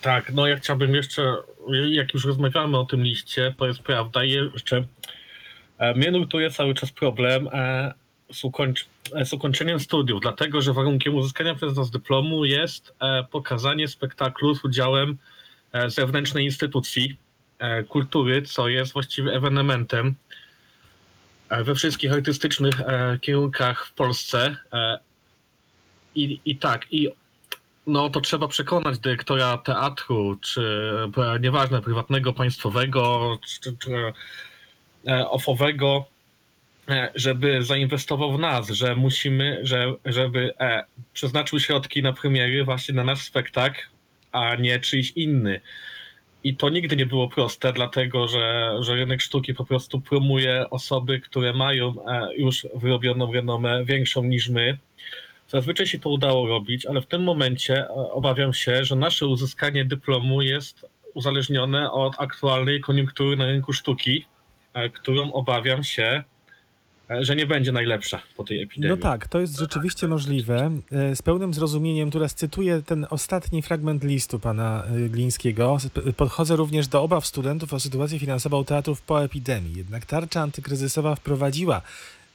Tak, 0.00 0.32
no 0.32 0.46
ja 0.46 0.56
chciałbym 0.56 0.94
jeszcze, 0.94 1.36
jak 1.88 2.14
już 2.14 2.24
rozmawiamy 2.24 2.78
o 2.78 2.84
tym 2.84 3.02
liście, 3.02 3.54
to 3.58 3.66
jest 3.66 3.80
prawda, 3.80 4.24
jeszcze 4.24 4.84
e, 5.78 5.94
mnie 5.94 6.10
nurtuje 6.10 6.50
cały 6.50 6.74
czas 6.74 6.90
problem 6.90 7.48
e, 7.52 7.94
z, 8.32 8.44
ukończ, 8.44 8.86
e, 9.14 9.24
z 9.24 9.32
ukończeniem 9.32 9.80
studiów, 9.80 10.20
dlatego 10.20 10.62
że 10.62 10.72
warunkiem 10.72 11.14
uzyskania 11.14 11.54
przez 11.54 11.76
nas 11.76 11.90
dyplomu 11.90 12.44
jest 12.44 12.94
e, 13.00 13.24
pokazanie 13.24 13.88
spektaklu 13.88 14.54
z 14.54 14.64
udziałem 14.64 15.18
e, 15.72 15.90
zewnętrznej 15.90 16.44
instytucji 16.44 17.16
kultury, 17.88 18.42
co 18.42 18.68
jest 18.68 18.92
właściwie 18.92 19.32
ewenementem 19.32 20.14
we 21.50 21.74
wszystkich 21.74 22.12
artystycznych 22.12 22.80
kierunkach 23.20 23.86
w 23.86 23.92
Polsce. 23.92 24.56
I, 26.14 26.40
I 26.44 26.56
tak, 26.56 26.86
i 26.90 27.08
no 27.86 28.10
to 28.10 28.20
trzeba 28.20 28.48
przekonać 28.48 28.98
dyrektora 28.98 29.58
teatru, 29.58 30.38
czy 30.40 30.90
nieważne, 31.40 31.82
prywatnego, 31.82 32.32
państwowego, 32.32 33.38
czy, 33.60 33.76
czy 33.76 34.12
e, 35.06 35.28
ofowego, 35.30 36.04
żeby 37.14 37.62
zainwestował 37.62 38.32
w 38.32 38.38
nas, 38.38 38.68
że 38.68 38.96
musimy, 38.96 39.60
że, 39.62 39.94
żeby 40.04 40.54
e, 40.60 40.84
przeznaczył 41.12 41.60
środki 41.60 42.02
na 42.02 42.12
premiery 42.12 42.64
właśnie 42.64 42.94
na 42.94 43.04
nasz 43.04 43.22
spektakl, 43.22 43.80
a 44.32 44.54
nie 44.54 44.80
czyjś 44.80 45.10
inny. 45.10 45.60
I 46.44 46.56
to 46.56 46.68
nigdy 46.68 46.96
nie 46.96 47.06
było 47.06 47.28
proste, 47.28 47.72
dlatego 47.72 48.28
że, 48.28 48.76
że 48.80 48.94
rynek 48.94 49.20
sztuki 49.20 49.54
po 49.54 49.64
prostu 49.64 50.00
promuje 50.00 50.70
osoby, 50.70 51.20
które 51.20 51.52
mają 51.52 51.94
e, 52.06 52.36
już 52.36 52.66
wyrobioną 52.74 53.32
renomę 53.32 53.84
większą 53.84 54.22
niż 54.22 54.48
my. 54.48 54.78
Zazwyczaj 55.48 55.86
się 55.86 55.98
to 55.98 56.10
udało 56.10 56.48
robić, 56.48 56.86
ale 56.86 57.00
w 57.00 57.06
tym 57.06 57.22
momencie 57.22 57.74
e, 57.74 57.88
obawiam 57.90 58.54
się, 58.54 58.84
że 58.84 58.96
nasze 58.96 59.26
uzyskanie 59.26 59.84
dyplomu 59.84 60.42
jest 60.42 60.86
uzależnione 61.14 61.92
od 61.92 62.14
aktualnej 62.18 62.80
koniunktury 62.80 63.36
na 63.36 63.46
rynku 63.46 63.72
sztuki, 63.72 64.24
e, 64.74 64.88
którą 64.90 65.32
obawiam 65.32 65.84
się, 65.84 66.04
e, 66.04 66.24
że 67.20 67.36
nie 67.36 67.46
będzie 67.46 67.72
najlepsza 67.72 68.22
po 68.36 68.44
tej 68.44 68.62
epidemii. 68.62 68.96
No 68.96 69.02
tak, 69.02 69.28
to 69.28 69.40
jest 69.40 69.58
rzeczywiście 69.58 70.08
możliwe. 70.08 70.70
E, 70.92 71.16
Z 71.16 71.22
pełnym 71.22 71.54
zrozumieniem, 71.54 72.10
teraz 72.10 72.34
cytuję 72.34 72.82
ten 72.86 73.06
ostatni 73.10 73.62
fragment 73.62 74.04
listu 74.04 74.38
pana 74.38 74.84
e, 74.84 75.08
Glińskiego. 75.08 75.78
Podchodzę 76.16 76.56
również 76.56 76.88
do 76.88 77.02
obaw 77.02 77.26
studentów 77.26 77.72
o 77.74 77.80
sytuację 77.80 78.18
finansową 78.18 78.64
teatrów 78.64 79.02
po 79.02 79.24
epidemii. 79.24 79.76
Jednak 79.76 80.06
tarcza 80.06 80.40
antykryzysowa 80.40 81.14
wprowadziła 81.14 81.82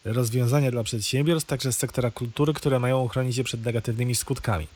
rozwiązania 0.05 0.71
dla 0.71 0.83
przedsiębiorstw, 0.83 1.49
także 1.49 1.71
z 1.71 1.77
sektora 1.77 2.11
kultury, 2.11 2.53
które 2.53 2.79
mają 2.79 3.01
uchronić 3.01 3.37
je 3.37 3.43
przed 3.43 3.65
negatywnymi 3.65 4.15
skutkami. 4.15 4.67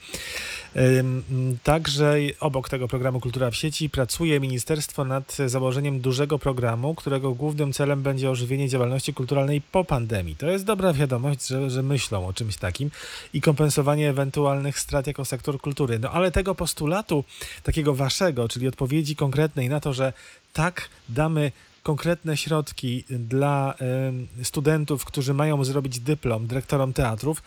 Także 1.64 2.16
obok 2.40 2.70
tego 2.70 2.88
programu 2.88 3.20
Kultura 3.20 3.52
w 3.52 3.56
sieci 3.56 3.90
pracuje 3.90 4.40
ministerstwo 4.40 5.06
nad 5.06 5.38
założeniem 5.46 6.00
dużego 6.00 6.40
programu, 6.40 6.96
którego 6.96 7.34
głównym 7.34 7.74
celem 7.74 8.04
będzie 8.04 8.30
ożywienie 8.30 8.70
działalności 8.70 9.14
kulturalnej 9.14 9.62
po 9.62 9.84
pandemii. 9.84 10.36
To 10.36 10.48
jest 10.48 10.66
dobra 10.66 10.94
wiadomość, 10.94 11.48
że, 11.48 11.70
że 11.70 11.84
myślą 11.84 12.28
o 12.28 12.34
czymś 12.34 12.58
takim 12.58 12.92
i 13.34 13.42
kompensowanie 13.42 14.10
ewentualnych 14.10 14.80
strat 14.80 15.08
jako 15.08 15.26
sektor 15.26 15.62
kultury. 15.62 16.00
No 16.00 16.12
ale 16.12 16.32
tego 16.32 16.56
postulatu, 16.56 17.24
takiego 17.64 17.96
waszego, 17.96 18.48
czyli 18.48 18.68
odpowiedzi 18.68 19.16
konkretnej 19.16 19.70
na 19.70 19.80
to, 19.80 19.94
że 19.94 20.14
tak 20.54 20.90
damy 21.10 21.52
konkretne 21.84 22.38
środki 22.38 23.04
dla 23.10 23.74
em, 23.74 24.28
studentów, 24.44 25.06
którzy 25.06 25.34
mają 25.34 25.64
zrobić 25.64 26.00
dyplom 26.00 26.48
dyrektorom 26.48 26.94
teatrów, 26.94 27.44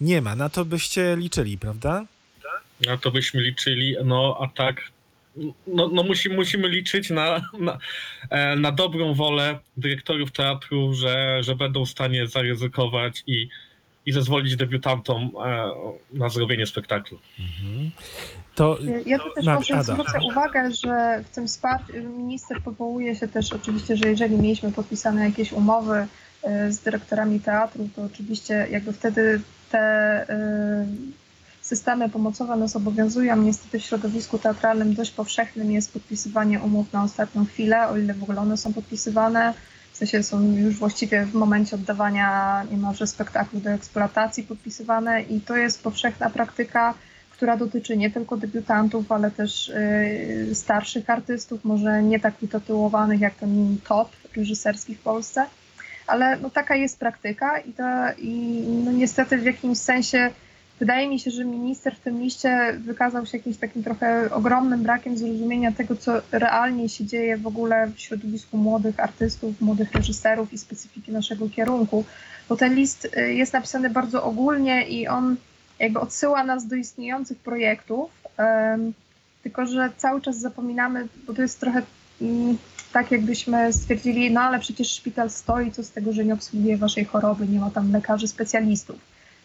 nie 0.00 0.22
ma. 0.22 0.36
Na 0.36 0.48
to 0.48 0.64
byście 0.64 1.16
liczyli, 1.16 1.58
prawda? 1.58 2.04
Na 2.86 2.96
to 2.96 3.10
byśmy 3.10 3.40
liczyli, 3.40 3.96
no 4.04 4.36
a 4.40 4.48
tak, 4.48 4.82
no, 5.66 5.88
no 5.88 6.02
musi, 6.02 6.30
musimy 6.30 6.68
liczyć 6.68 7.10
na, 7.10 7.40
na, 7.58 7.78
e, 8.30 8.56
na 8.56 8.72
dobrą 8.72 9.14
wolę 9.14 9.58
dyrektorów 9.76 10.32
teatru, 10.32 10.94
że, 10.94 11.42
że 11.42 11.56
będą 11.56 11.84
w 11.84 11.90
stanie 11.90 12.26
zaryzykować 12.26 13.22
i, 13.26 13.48
i 14.06 14.12
zezwolić 14.12 14.56
debiutantom 14.56 15.30
e, 15.44 15.70
na 16.12 16.28
zrobienie 16.28 16.66
spektaklu. 16.66 17.18
To 18.54 18.78
Ja 19.06 19.18
tu 19.18 19.34
też 19.34 19.46
może 19.46 19.74
Ada. 19.74 19.82
zwrócę 19.82 20.18
uwagę, 20.30 20.70
że 20.72 21.24
w 21.30 21.34
tym 21.34 21.46
wsparciu 21.46 21.92
minister 22.18 22.62
powołuje 22.62 23.16
się 23.16 23.28
też 23.28 23.52
oczywiście, 23.52 23.96
że 23.96 24.08
jeżeli 24.08 24.36
mieliśmy 24.36 24.72
podpisane 24.72 25.24
jakieś 25.24 25.52
umowy 25.52 26.06
y, 26.66 26.72
z 26.72 26.78
dyrektorami 26.80 27.40
teatru, 27.40 27.88
to 27.96 28.02
oczywiście 28.02 28.66
jakby 28.70 28.92
wtedy 28.92 29.40
te 29.70 30.26
systemy 31.70 32.08
pomocowe 32.08 32.56
nas 32.56 32.76
obowiązują. 32.76 33.36
Niestety 33.36 33.78
w 33.78 33.82
środowisku 33.82 34.38
teatralnym 34.38 34.94
dość 34.94 35.10
powszechnym 35.10 35.70
jest 35.70 35.92
podpisywanie 35.92 36.60
umów 36.60 36.92
na 36.92 37.02
ostatnią 37.02 37.44
chwilę, 37.44 37.88
o 37.88 37.98
ile 37.98 38.14
w 38.14 38.22
ogóle 38.22 38.40
one 38.40 38.56
są 38.56 38.72
podpisywane. 38.72 39.54
W 39.92 39.96
sensie 39.96 40.22
są 40.22 40.52
już 40.56 40.78
właściwie 40.78 41.26
w 41.26 41.34
momencie 41.34 41.76
oddawania 41.76 42.28
niemalże 42.70 43.06
spektaklu 43.06 43.60
do 43.60 43.70
eksploatacji 43.70 44.42
podpisywane 44.44 45.22
i 45.22 45.40
to 45.40 45.56
jest 45.56 45.82
powszechna 45.82 46.30
praktyka 46.30 46.94
która 47.40 47.56
dotyczy 47.56 47.96
nie 47.96 48.10
tylko 48.10 48.36
debiutantów, 48.36 49.12
ale 49.12 49.30
też 49.30 49.68
y, 49.68 50.54
starszych 50.54 51.10
artystów, 51.10 51.64
może 51.64 52.02
nie 52.02 52.20
tak 52.20 52.42
utytułowanych 52.42 53.20
jak 53.20 53.34
ten 53.34 53.76
top 53.88 54.08
reżyserski 54.36 54.94
w 54.94 55.00
Polsce, 55.00 55.46
ale 56.06 56.36
no, 56.36 56.50
taka 56.50 56.76
jest 56.76 56.98
praktyka 56.98 57.58
i, 57.58 57.72
to, 57.72 57.82
i 58.18 58.62
no, 58.84 58.92
niestety 58.92 59.38
w 59.38 59.44
jakimś 59.44 59.78
sensie 59.78 60.30
wydaje 60.80 61.08
mi 61.08 61.20
się, 61.20 61.30
że 61.30 61.44
minister 61.44 61.96
w 61.96 62.00
tym 62.00 62.20
liście 62.20 62.78
wykazał 62.78 63.26
się 63.26 63.38
jakimś 63.38 63.56
takim 63.56 63.82
trochę 63.84 64.30
ogromnym 64.30 64.82
brakiem 64.82 65.18
zrozumienia 65.18 65.72
tego, 65.72 65.96
co 65.96 66.12
realnie 66.32 66.88
się 66.88 67.04
dzieje 67.04 67.36
w 67.36 67.46
ogóle 67.46 67.86
w 67.86 68.00
środowisku 68.00 68.56
młodych 68.56 69.00
artystów, 69.00 69.60
młodych 69.60 69.92
reżyserów 69.92 70.52
i 70.52 70.58
specyfiki 70.58 71.12
naszego 71.12 71.48
kierunku, 71.48 72.04
bo 72.48 72.56
ten 72.56 72.74
list 72.74 73.08
y, 73.16 73.34
jest 73.34 73.52
napisany 73.52 73.90
bardzo 73.90 74.24
ogólnie 74.24 74.88
i 74.88 75.08
on 75.08 75.36
jakby 75.78 76.00
odsyła 76.00 76.44
nas 76.44 76.66
do 76.66 76.76
istniejących 76.76 77.38
projektów, 77.38 78.10
tylko 79.42 79.66
że 79.66 79.90
cały 79.96 80.20
czas 80.20 80.38
zapominamy, 80.38 81.08
bo 81.26 81.34
to 81.34 81.42
jest 81.42 81.60
trochę 81.60 81.82
mm, 82.22 82.58
tak, 82.92 83.10
jakbyśmy 83.10 83.72
stwierdzili, 83.72 84.30
no 84.30 84.40
ale 84.40 84.58
przecież 84.58 84.90
szpital 84.90 85.30
stoi, 85.30 85.72
co 85.72 85.82
z 85.82 85.90
tego, 85.90 86.12
że 86.12 86.24
nie 86.24 86.34
obsługuje 86.34 86.76
waszej 86.76 87.04
choroby, 87.04 87.48
nie 87.48 87.60
ma 87.60 87.70
tam 87.70 87.92
lekarzy 87.92 88.28
specjalistów, 88.28 88.96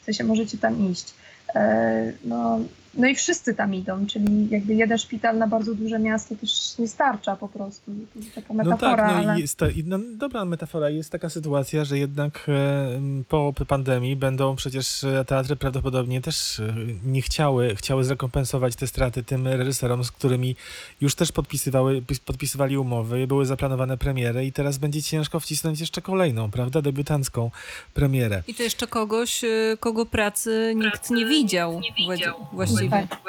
w 0.05 0.13
sensie 0.13 0.23
możecie 0.23 0.57
tam 0.57 0.91
iść. 0.91 1.13
E, 1.55 2.13
No, 2.23 2.59
no 2.95 3.07
i 3.07 3.15
wszyscy 3.15 3.53
tam 3.53 3.73
idą, 3.75 4.05
czyli 4.07 4.49
jakby 4.49 4.73
jeden 4.73 4.97
szpital 4.97 5.37
na 5.37 5.47
bardzo 5.47 5.75
duże 5.75 5.99
miasto 5.99 6.35
też 6.35 6.77
nie 6.79 6.87
starcza 6.87 7.35
po 7.35 7.47
prostu. 7.47 7.91
To 8.13 8.19
jest 8.19 8.35
taka 8.35 8.53
No 8.53 8.63
metafora, 8.63 9.07
tak, 9.07 9.23
no 9.25 9.31
ale... 9.31 9.41
jest 9.41 9.57
to, 9.57 9.65
no, 9.85 9.99
dobra 10.17 10.45
metafora. 10.45 10.89
Jest 10.89 11.11
taka 11.11 11.29
sytuacja, 11.29 11.85
że 11.85 11.97
jednak 11.97 12.45
e, 12.47 13.23
po 13.29 13.53
pandemii 13.67 14.15
będą 14.15 14.55
przecież 14.55 15.03
e, 15.03 15.25
teatry 15.25 15.55
prawdopodobnie 15.55 16.21
też 16.21 16.59
e, 16.59 16.73
nie 17.05 17.21
chciały, 17.21 17.75
chciały 17.75 18.03
zrekompensować 18.03 18.75
te 18.75 18.87
straty 18.87 19.23
tym 19.23 19.47
reżyserom, 19.47 20.03
z 20.03 20.11
którymi 20.11 20.55
już 21.01 21.15
też 21.15 21.31
podpisywały, 21.31 22.01
pis- 22.01 22.19
podpisywali 22.25 22.77
umowy, 22.77 23.27
były 23.27 23.45
zaplanowane 23.45 23.97
premiery 23.97 24.45
i 24.45 24.51
teraz 24.51 24.77
będzie 24.77 25.03
ciężko 25.03 25.39
wcisnąć 25.39 25.79
jeszcze 25.79 26.01
kolejną, 26.01 26.51
prawda, 26.51 26.81
debiutancką 26.81 27.51
premierę. 27.93 28.43
I 28.47 28.53
to 28.53 28.63
jeszcze 28.63 28.87
kogoś, 28.87 29.41
kogo 29.79 30.05
pracy 30.05 30.73
nikt 30.75 31.09
nie 31.09 31.25
widział, 31.25 31.81
właści- 32.07 32.33
właściwie. 32.53 32.84
Tak, 32.89 33.21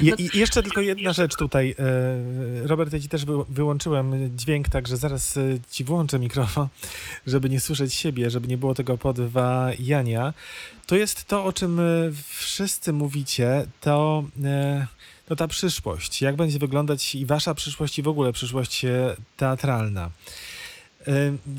Je, 0.00 0.10
No- 0.10 0.16
I 0.16 0.38
jeszcze 0.38 0.62
tylko 0.62 0.80
jedna 0.80 1.12
rzecz 1.12 1.36
tutaj. 1.36 1.74
e, 1.78 2.66
Robert, 2.66 2.92
ja 2.92 3.00
ci 3.00 3.08
też 3.08 3.24
wy, 3.24 3.32
wyłączyłem 3.48 4.36
dźwięk, 4.36 4.68
także 4.68 4.96
zaraz 4.96 5.36
e, 5.36 5.40
ci 5.70 5.84
włączę 5.84 6.18
mikrofon, 6.18 6.68
żeby 7.26 7.50
nie 7.50 7.60
słyszeć 7.60 7.94
siebie, 7.94 8.30
żeby 8.30 8.48
nie 8.48 8.58
było 8.58 8.74
tego 8.74 8.98
podwajania. 8.98 10.34
To 10.86 10.96
jest 10.96 11.24
to, 11.24 11.44
o 11.44 11.52
czym 11.52 11.80
e, 11.80 11.82
wszyscy 12.28 12.92
mówicie, 12.92 13.66
to, 13.80 14.24
to 15.26 15.36
ta 15.36 15.48
przyszłość. 15.48 16.22
Jak 16.22 16.36
będzie 16.36 16.58
wyglądać 16.58 17.14
i 17.14 17.26
wasza 17.26 17.54
przyszłość 17.54 17.98
i 17.98 18.02
w 18.02 18.08
ogóle 18.08 18.32
przyszłość 18.32 18.86
teatralna. 19.36 20.10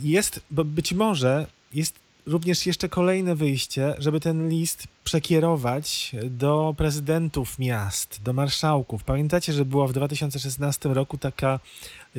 Jest, 0.03 0.39
bo 0.51 0.65
być 0.65 0.93
może 0.93 1.45
jest 1.73 1.95
również 2.25 2.65
jeszcze 2.65 2.89
kolejne 2.89 3.35
wyjście, 3.35 3.95
żeby 3.97 4.19
ten 4.19 4.49
list 4.49 4.87
przekierować 5.03 6.11
do 6.23 6.75
prezydentów 6.77 7.59
miast, 7.59 8.19
do 8.23 8.33
marszałków. 8.33 9.03
Pamiętacie, 9.03 9.53
że 9.53 9.65
była 9.65 9.87
w 9.87 9.93
2016 9.93 10.89
roku 10.89 11.17
taka 11.17 11.59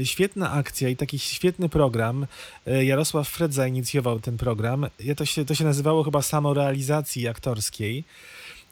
świetna 0.05 0.53
akcja 0.53 0.88
i 0.88 0.97
taki 0.97 1.19
świetny 1.19 1.69
program. 1.69 2.27
E, 2.67 2.85
Jarosław 2.85 3.29
Fred 3.29 3.55
zainicjował 3.55 4.21
ten 4.21 4.37
program. 4.37 4.87
To 5.17 5.25
się, 5.25 5.45
to 5.45 5.55
się 5.55 5.65
nazywało 5.65 6.05
chyba 6.05 6.23
samorealizacji 6.23 7.29
aktorskiej. 7.29 8.05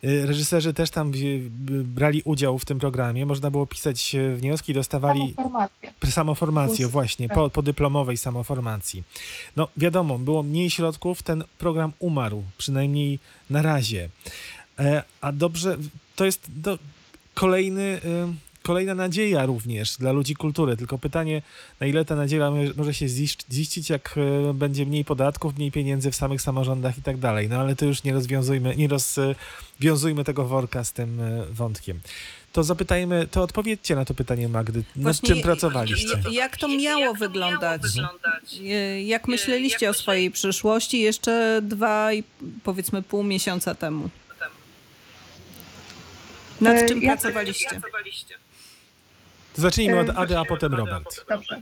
E, 0.04 0.26
Reżyserzy 0.26 0.74
też 0.74 0.90
tam 0.90 1.12
brali 1.84 2.22
udział 2.24 2.58
w 2.58 2.64
tym 2.64 2.78
programie. 2.78 3.26
Można 3.26 3.50
było 3.50 3.66
pisać 3.66 4.14
e, 4.14 4.34
wnioski, 4.34 4.74
dostawali. 4.74 5.34
Samoformację, 6.10 6.86
właśnie, 6.86 7.28
po, 7.28 7.50
po 7.50 7.62
dyplomowej 7.62 8.16
samoformacji. 8.16 9.02
No 9.56 9.68
wiadomo, 9.76 10.18
było 10.18 10.42
mniej 10.42 10.70
środków, 10.70 11.22
ten 11.22 11.44
program 11.58 11.92
umarł, 11.98 12.42
przynajmniej 12.58 13.18
na 13.50 13.62
razie. 13.62 14.08
E, 14.78 15.02
a 15.20 15.32
dobrze, 15.32 15.76
to 16.16 16.24
jest 16.24 16.46
do, 16.48 16.78
kolejny, 17.34 17.82
y, 17.82 18.00
kolejna 18.62 18.94
nadzieja 18.94 19.46
również 19.46 19.96
dla 19.96 20.12
ludzi 20.12 20.34
kultury. 20.34 20.76
Tylko 20.76 20.98
pytanie, 20.98 21.42
na 21.80 21.86
ile 21.86 22.04
ta 22.04 22.16
nadzieja 22.16 22.50
mo- 22.50 22.56
może 22.76 22.94
się 22.94 23.08
ziścić, 23.52 23.90
jak 23.90 24.14
y, 24.50 24.54
będzie 24.54 24.86
mniej 24.86 25.04
podatków, 25.04 25.56
mniej 25.56 25.72
pieniędzy 25.72 26.10
w 26.10 26.16
samych 26.16 26.42
samorządach 26.42 26.98
i 26.98 27.02
tak 27.02 27.16
dalej. 27.18 27.48
No 27.48 27.60
ale 27.60 27.76
to 27.76 27.84
już 27.84 28.02
nie 28.04 28.12
rozwiązujmy, 28.12 28.76
nie 28.76 28.88
rozwiązujmy 28.88 30.24
tego 30.24 30.44
worka 30.44 30.84
z 30.84 30.92
tym 30.92 31.20
y, 31.20 31.46
wątkiem. 31.52 32.00
To 32.52 32.64
zapytajmy, 32.64 33.26
to 33.30 33.42
odpowiedzcie 33.42 33.94
na 33.96 34.04
to 34.04 34.14
pytanie 34.14 34.48
Magdy. 34.48 34.78
Nad 34.78 35.02
Właśnie, 35.02 35.28
czym 35.28 35.42
pracowaliście? 35.42 36.18
Jak 36.30 36.56
to 36.56 36.68
miało 36.68 37.14
wyglądać? 37.14 37.82
Y, 38.60 39.02
Jak 39.02 39.28
myśleliście 39.28 39.90
o 39.90 39.94
swojej 39.94 40.30
przyszłości 40.30 41.00
jeszcze 41.00 41.60
dwa 41.62 42.12
i 42.12 42.24
powiedzmy 42.64 43.02
pół 43.02 43.22
miesiąca 43.22 43.74
temu? 43.74 44.10
Nad 46.60 46.76
E, 46.76 46.88
czym 46.88 47.02
ja- 47.02 47.08
pracowaliście? 47.12 47.80
To 49.54 49.62
zacznijmy 49.62 49.98
od 49.98 50.08
E, 50.08 50.16
Ady, 50.16 50.38
a 50.38 50.44
potem 50.44 50.74
Robert. 50.74 51.24
Dobrze. 51.28 51.60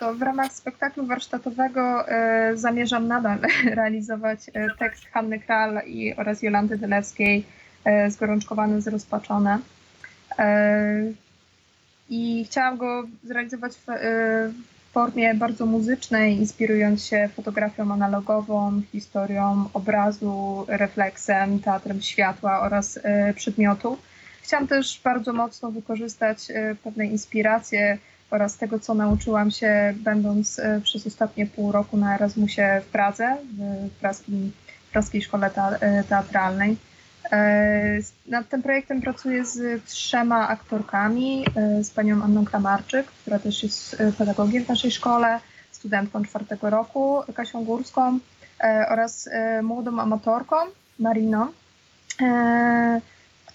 To 0.00 0.14
w 0.14 0.22
ramach 0.22 0.52
spektaklu 0.52 1.06
warsztatowego 1.06 2.08
e, 2.08 2.56
zamierzam 2.56 3.08
nadal 3.08 3.38
realizować 3.78 4.40
e, 4.54 4.68
tekst 4.78 5.04
Hanny 5.06 5.40
Kral 5.40 5.80
i, 5.86 6.14
oraz 6.16 6.42
Jolanty 6.42 6.78
Dylewskiej 6.78 7.44
e, 7.84 8.10
Zgorączkowane, 8.10 8.80
Zrozpaczone. 8.80 9.58
E, 10.38 11.12
I 12.10 12.44
chciałam 12.44 12.76
go 12.76 13.04
zrealizować 13.24 13.72
w, 13.72 13.88
e, 13.88 14.52
formie 14.96 15.34
bardzo 15.34 15.66
muzycznej, 15.66 16.36
inspirując 16.36 17.04
się 17.04 17.28
fotografią 17.36 17.92
analogową, 17.92 18.82
historią 18.92 19.68
obrazu, 19.72 20.66
refleksem, 20.68 21.58
teatrem 21.60 22.02
światła 22.02 22.60
oraz 22.60 22.98
e, 23.02 23.34
przedmiotu. 23.34 23.98
Chciałam 24.46 24.66
też 24.66 25.00
bardzo 25.04 25.32
mocno 25.32 25.70
wykorzystać 25.70 26.50
e, 26.50 26.76
pewne 26.84 27.06
inspiracje 27.06 27.98
oraz 28.30 28.56
tego, 28.56 28.78
co 28.78 28.94
nauczyłam 28.94 29.50
się, 29.50 29.94
będąc 29.96 30.58
e, 30.58 30.80
przez 30.80 31.06
ostatnie 31.06 31.46
pół 31.46 31.72
roku 31.72 31.96
na 31.96 32.14
Erasmusie 32.14 32.82
w 32.84 32.86
Pradze, 32.86 33.36
w 33.90 33.90
praskim, 34.00 34.52
praskiej 34.92 35.22
szkole 35.22 35.50
e, 35.54 36.04
teatralnej. 36.04 36.76
Nad 38.26 38.48
tym 38.48 38.62
projektem 38.62 39.00
pracuję 39.00 39.44
z 39.44 39.84
trzema 39.84 40.48
aktorkami, 40.48 41.44
z 41.82 41.90
panią 41.90 42.22
Anną 42.22 42.44
Kramarczyk, 42.44 43.06
która 43.06 43.38
też 43.38 43.62
jest 43.62 44.02
pedagogiem 44.18 44.64
w 44.64 44.68
naszej 44.68 44.90
szkole, 44.90 45.40
studentką 45.72 46.24
czwartego 46.24 46.70
roku, 46.70 47.20
Kasią 47.34 47.64
Górską 47.64 48.18
oraz 48.88 49.28
młodą 49.62 50.00
amatorką, 50.00 50.56
Mariną, 50.98 51.46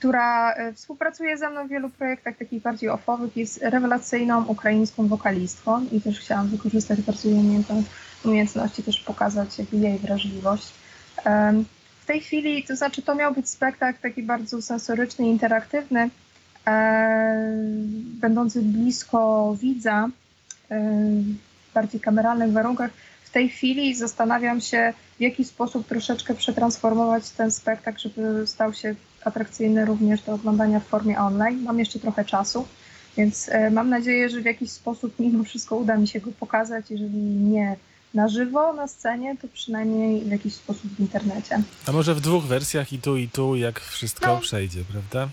która 0.01 0.53
e, 0.53 0.73
współpracuje 0.73 1.37
ze 1.37 1.49
mną 1.49 1.67
w 1.67 1.69
wielu 1.69 1.89
projektach 1.89 2.37
takich 2.37 2.61
bardziej 2.61 2.89
ofowych, 2.89 3.37
jest 3.37 3.59
rewelacyjną 3.61 4.45
ukraińską 4.45 5.07
wokalistką 5.07 5.85
i 5.91 6.01
też 6.01 6.19
chciałam 6.19 6.47
wykorzystać 6.47 7.01
bardzo 7.01 7.29
jej 7.29 7.37
umiejętno- 7.37 7.83
umiejętności, 8.25 8.83
też 8.83 8.99
pokazać 8.99 9.49
jej 9.71 9.99
wrażliwość. 9.99 10.73
W 12.01 12.05
tej 12.05 12.21
chwili, 12.21 12.63
to 12.63 12.75
znaczy 12.75 13.01
to 13.01 13.15
miał 13.15 13.33
być 13.33 13.49
spektakl 13.49 14.01
taki 14.01 14.23
bardzo 14.23 14.61
sensoryczny, 14.61 15.27
interaktywny, 15.27 16.01
em, 16.01 16.09
będący 18.21 18.61
blisko 18.61 19.55
widza, 19.61 20.09
em, 20.69 21.37
w 21.69 21.73
bardziej 21.73 22.01
kameralnych 22.01 22.51
warunkach. 22.51 22.91
W 23.23 23.29
tej 23.29 23.49
chwili 23.49 23.95
zastanawiam 23.95 24.61
się, 24.61 24.93
w 25.17 25.21
jaki 25.21 25.45
sposób 25.45 25.87
troszeczkę 25.87 26.35
przetransformować 26.35 27.29
ten 27.29 27.51
spektakl, 27.51 27.99
żeby 27.99 28.47
stał 28.47 28.73
się 28.73 28.95
atrakcyjny 29.25 29.85
również 29.85 30.21
do 30.21 30.33
oglądania 30.33 30.79
w 30.79 30.85
formie 30.87 31.19
online. 31.19 31.63
Mam 31.63 31.79
jeszcze 31.79 31.99
trochę 31.99 32.25
czasu, 32.25 32.67
więc 33.17 33.49
e, 33.49 33.69
mam 33.71 33.89
nadzieję, 33.89 34.29
że 34.29 34.41
w 34.41 34.45
jakiś 34.45 34.71
sposób 34.71 35.19
mimo 35.19 35.43
wszystko 35.43 35.75
uda 35.75 35.97
mi 35.97 36.07
się 36.07 36.19
go 36.19 36.31
pokazać, 36.39 36.85
jeżeli 36.91 37.17
nie 37.19 37.75
na 38.13 38.27
żywo 38.27 38.73
na 38.73 38.87
scenie, 38.87 39.37
to 39.41 39.47
przynajmniej 39.47 40.21
w 40.25 40.31
jakiś 40.31 40.53
sposób 40.53 40.95
w 40.95 40.99
internecie. 40.99 41.61
A 41.87 41.91
może 41.91 42.15
w 42.15 42.21
dwóch 42.21 42.43
wersjach 42.45 42.93
i 42.93 42.99
tu, 42.99 43.17
i 43.17 43.29
tu, 43.29 43.55
jak 43.55 43.79
wszystko 43.79 44.27
No. 44.27 44.39
przejdzie, 44.39 44.83
prawda? 44.91 45.29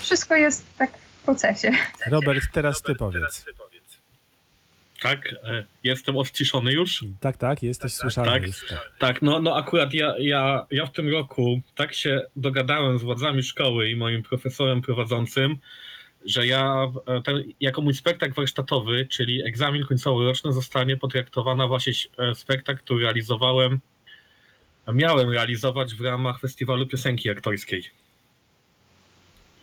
Wszystko 0.00 0.36
jest 0.36 0.64
tak 0.78 0.90
w 0.90 1.24
procesie. 1.24 1.70
Robert, 2.06 2.44
teraz 2.52 2.82
ty 2.82 2.94
powiedz. 2.94 3.44
Tak, 5.00 5.34
e, 5.44 5.64
jestem 5.84 6.16
odciszony 6.16 6.72
już. 6.72 7.04
Tak, 7.20 7.36
tak, 7.36 7.62
jesteś 7.62 7.92
słyszalny. 7.92 8.32
Tak. 8.32 8.46
Jest, 8.46 8.68
tak. 8.68 8.92
Tak, 8.98 9.22
no, 9.22 9.40
no 9.40 9.56
akurat 9.56 9.94
ja, 9.94 10.14
ja, 10.18 10.66
ja 10.70 10.86
w 10.86 10.92
tym 10.92 11.08
roku 11.08 11.60
tak 11.74 11.94
się 11.94 12.22
dogadałem 12.36 12.98
z 12.98 13.02
władzami 13.02 13.42
szkoły 13.42 13.90
i 13.90 13.96
moim 13.96 14.22
profesorem 14.22 14.82
prowadzącym, 14.82 15.56
że 16.26 16.46
ja, 16.46 16.92
e, 17.06 17.22
ten, 17.22 17.44
jako 17.60 17.82
mój 17.82 17.94
spektakl 17.94 18.34
warsztatowy, 18.34 19.06
czyli 19.06 19.46
egzamin 19.46 19.84
końcowy-roczny, 19.84 20.52
zostanie 20.52 20.96
potraktowana 20.96 21.66
właśnie 21.66 21.92
e, 22.18 22.34
spektakl, 22.34 22.80
który 22.80 23.04
realizowałem, 23.04 23.80
miałem 24.92 25.30
realizować 25.30 25.94
w 25.94 26.00
ramach 26.00 26.40
Festiwalu 26.40 26.86
Piosenki 26.86 27.30
Aktorskiej. 27.30 27.84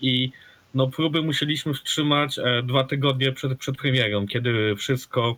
I 0.02 0.32
no 0.76 0.88
próby 0.88 1.22
musieliśmy 1.22 1.74
wstrzymać 1.74 2.40
e, 2.40 2.64
dwa 2.64 2.84
tygodnie 2.84 3.32
przed, 3.32 3.60
przed 3.60 3.78
premierą, 3.78 4.28
kiedy 4.28 4.76
wszystko, 4.76 5.38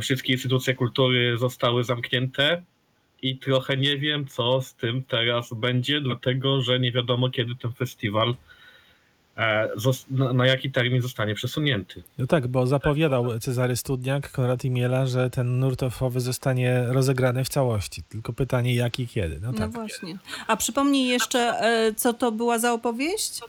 wszystkie 0.00 0.32
instytucje 0.32 0.74
kultury 0.74 1.38
zostały 1.38 1.84
zamknięte. 1.84 2.62
I 3.22 3.38
trochę 3.38 3.76
nie 3.76 3.98
wiem, 3.98 4.26
co 4.26 4.62
z 4.62 4.74
tym 4.74 5.02
teraz 5.02 5.54
będzie, 5.54 6.00
dlatego 6.00 6.62
że 6.62 6.80
nie 6.80 6.92
wiadomo, 6.92 7.30
kiedy 7.30 7.54
ten 7.54 7.72
festiwal, 7.72 8.34
na, 10.10 10.32
na 10.32 10.46
jaki 10.46 10.70
termin 10.70 11.02
zostanie 11.02 11.34
przesunięty. 11.34 12.02
No 12.18 12.26
tak, 12.26 12.46
bo 12.46 12.66
zapowiadał 12.66 13.38
Cezary 13.38 13.76
Studniak, 13.76 14.32
Konrad 14.32 14.64
Imiela, 14.64 15.06
że 15.06 15.30
ten 15.30 15.58
nurt 15.58 15.82
ofowy 15.82 16.20
zostanie 16.20 16.84
rozegrany 16.88 17.44
w 17.44 17.48
całości. 17.48 18.02
Tylko 18.08 18.32
pytanie, 18.32 18.74
jak 18.74 19.00
i 19.00 19.08
kiedy. 19.08 19.40
No 19.40 19.52
No 19.52 19.58
tak. 19.58 19.70
właśnie. 19.70 20.18
A 20.46 20.56
przypomnij 20.56 21.08
jeszcze, 21.08 21.38
e, 21.38 21.94
co 21.94 22.12
to 22.12 22.32
była 22.32 22.58
za 22.58 22.72
opowieść? 22.72 23.40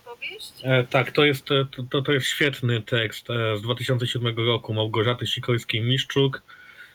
E, 0.64 0.84
tak, 0.84 1.12
to 1.12 1.26
jest, 1.26 1.52
e, 1.52 1.66
to, 1.90 2.02
to 2.02 2.12
jest 2.12 2.28
świetny 2.28 2.82
tekst 2.82 3.30
e, 3.30 3.58
z 3.58 3.62
2007 3.62 4.36
roku 4.38 4.74
Małgorzaty 4.74 5.26
Sikorskiej-Miszczuk, 5.26 6.42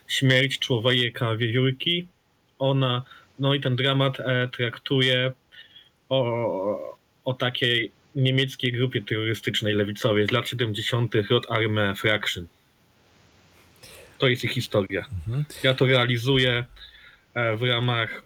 Śmierć 0.07 0.59
człowieka 0.59 1.35
wiewiórki. 1.35 2.07
Ona, 2.59 3.03
no 3.39 3.53
i 3.53 3.61
ten 3.61 3.75
dramat 3.75 4.19
e, 4.19 4.47
traktuje 4.47 5.33
o, 6.09 6.97
o 7.25 7.33
takiej 7.33 7.91
niemieckiej 8.17 8.71
grupie 8.71 9.01
terrorystycznej 9.01 9.73
lewicowej 9.73 10.27
z 10.27 10.31
lat 10.31 10.49
70. 10.49 11.15
Rot 11.29 11.45
Arme 11.49 11.95
Fraction. 11.95 12.47
To 14.17 14.27
jest 14.27 14.43
ich 14.43 14.51
historia. 14.51 15.05
Mhm. 15.27 15.45
Ja 15.63 15.73
to 15.73 15.85
realizuję 15.85 16.65
e, 17.33 17.57
w 17.57 17.63
ramach 17.63 18.23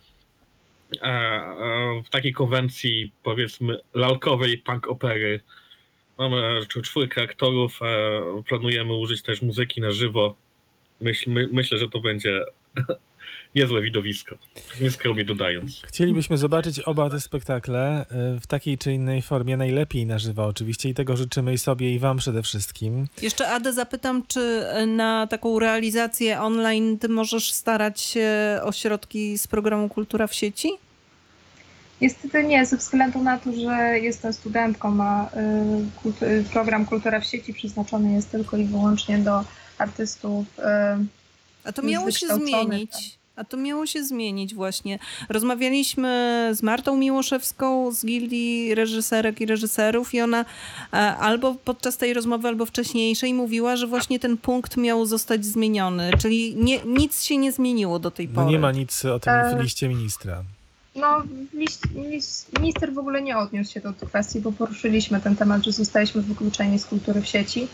e, 1.02 1.06
e, 1.06 2.02
w 2.06 2.10
takiej 2.10 2.34
konwencji 2.34 3.12
powiedzmy 3.24 3.78
lalkowej 3.94 4.58
punk 4.58 4.88
opery. 4.88 5.42
Mamy 6.18 6.62
cz- 6.62 6.82
czwórkę 6.82 7.22
aktorów, 7.22 7.80
planujemy 8.48 8.94
użyć 8.94 9.22
też 9.22 9.42
muzyki 9.42 9.82
na 9.82 9.92
żywo. 9.92 10.36
Myśl, 11.02 11.30
my, 11.30 11.50
myślę, 11.52 11.78
że 11.78 11.90
to 11.90 12.00
będzie 12.00 12.42
niezłe 13.56 13.82
widowisko. 13.82 14.36
Nieskromnie 14.82 15.26
dodając. 15.26 15.82
Chcielibyśmy 15.88 16.38
zobaczyć 16.38 16.80
oba 16.80 17.10
te 17.10 17.20
spektakle 17.22 18.06
y, 18.36 18.40
w 18.40 18.48
takiej 18.48 18.78
czy 18.78 18.94
innej 18.94 19.22
formie, 19.22 19.58
najlepiej 19.58 20.06
na 20.06 20.20
żywo 20.20 20.46
oczywiście 20.46 20.90
i 20.90 20.94
tego 20.94 21.18
życzymy 21.18 21.54
i 21.54 21.58
sobie 21.58 21.94
i 21.94 22.00
wam 22.00 22.18
przede 22.18 22.44
wszystkim. 22.44 23.08
Jeszcze 23.22 23.48
Adę 23.48 23.74
zapytam, 23.74 24.24
czy 24.28 24.42
e, 24.68 24.86
na 24.86 25.28
taką 25.28 25.60
realizację 25.60 26.42
online 26.42 26.98
ty 26.98 27.10
możesz 27.10 27.52
starać 27.52 28.02
się 28.02 28.30
o 28.64 28.72
środki 28.72 29.38
z 29.38 29.48
programu 29.48 29.90
Kultura 29.90 30.28
w 30.28 30.34
sieci? 30.34 30.70
Niestety 32.02 32.44
nie, 32.44 32.66
ze 32.66 32.78
względu 32.78 33.24
na 33.24 33.38
to, 33.38 33.52
że 33.54 34.00
jestem 34.00 34.34
studentką, 34.34 35.04
a 35.04 35.30
y, 36.22 36.26
y, 36.26 36.44
program 36.54 36.86
Kultura 36.86 37.20
w 37.20 37.26
sieci 37.26 37.54
przeznaczony 37.54 38.14
jest 38.14 38.32
tylko 38.32 38.58
i 38.58 38.66
wyłącznie 38.66 39.18
do 39.18 39.44
artystów. 39.78 40.46
y, 40.60 40.62
A 41.64 41.72
to 41.72 41.82
miało 41.82 42.12
się 42.12 42.28
wykształcony, 42.28 42.66
zmienić. 42.66 43.21
A 43.36 43.44
to 43.44 43.58
miało 43.58 43.86
się 43.86 44.04
zmienić 44.04 44.56
właśnie. 44.56 45.00
Rozmawialiśmy 45.30 46.50
z 46.54 46.64
Martą 46.64 46.98
Miłoszewską 46.98 47.92
z 47.92 48.06
Gildii 48.06 48.76
Reżyserek 48.76 49.42
i 49.42 49.46
Reżyserów 49.46 50.14
i 50.14 50.22
ona 50.22 50.46
e, 50.94 50.98
albo 50.98 51.56
podczas 51.66 51.98
tej 51.98 52.14
rozmowy, 52.14 52.48
albo 52.48 52.66
wcześniejszej 52.66 53.34
mówiła, 53.34 53.76
że 53.76 53.88
właśnie 53.88 54.20
ten 54.20 54.38
punkt 54.38 54.78
miał 54.78 55.06
zostać 55.06 55.46
zmieniony. 55.46 56.12
Czyli 56.22 56.56
nie, 56.56 56.80
nic 56.86 57.24
się 57.24 57.38
nie 57.38 57.52
zmieniło 57.52 58.00
do 58.00 58.12
tej 58.12 58.28
pory. 58.28 58.46
No 58.46 58.52
nie 58.52 58.60
ma 58.60 58.72
nic 58.72 59.06
o 59.06 59.20
tym 59.20 59.34
w 59.34 59.60
E, 59.60 59.64
liście 59.64 59.90
ministra. 59.90 60.44
No, 60.96 61.24
liść, 61.54 61.80
liść, 61.96 62.46
minister 62.60 62.94
w 62.94 62.98
ogóle 62.98 63.22
nie 63.22 63.38
odniósł 63.38 63.74
się 63.74 63.82
do 63.82 63.94
tej 63.94 64.08
kwestii, 64.08 64.42
bo 64.42 64.52
poruszyliśmy 64.52 65.22
ten 65.22 65.36
temat, 65.36 65.64
że 65.66 65.72
zostaliśmy 65.72 66.22
wykluczeni 66.22 66.80
z 66.80 66.86
kultury 66.86 67.22
w 67.22 67.28
sieci. 67.28 67.68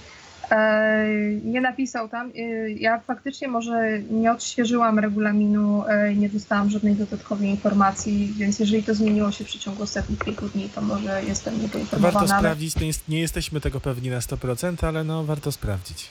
E, 0.52 1.08
nie 1.44 1.62
napisał 1.62 2.10
tam. 2.10 2.32
E, 2.36 2.70
ja 2.70 3.00
faktycznie 3.00 3.48
może 3.48 4.00
nie 4.12 4.32
odświeżyłam 4.32 5.00
regulaminu, 5.00 5.84
e, 5.88 6.16
nie 6.16 6.30
dostałam 6.30 6.70
żadnej 6.70 6.96
dodatkowej 6.96 7.50
informacji, 7.50 8.34
więc 8.38 8.60
jeżeli 8.60 8.84
to 8.84 8.94
zmieniło 8.94 9.32
się 9.32 9.44
w 9.44 9.48
przeciągu 9.48 9.84
ostatnich 9.84 10.20
kilku 10.20 10.50
dni, 10.50 10.70
to 10.70 10.82
może 10.82 11.24
jestem 11.24 11.62
niepoinformowana. 11.62 12.20
Warto 12.20 12.38
sprawdzić, 12.38 12.76
nie, 12.76 12.88
jest, 12.88 13.10
nie 13.10 13.20
jesteśmy 13.20 13.62
tego 13.62 13.80
pewni 13.80 14.10
na 14.10 14.20
100%, 14.20 14.88
ale 14.88 15.04
no 15.04 15.24
warto 15.24 15.52
sprawdzić. 15.52 16.10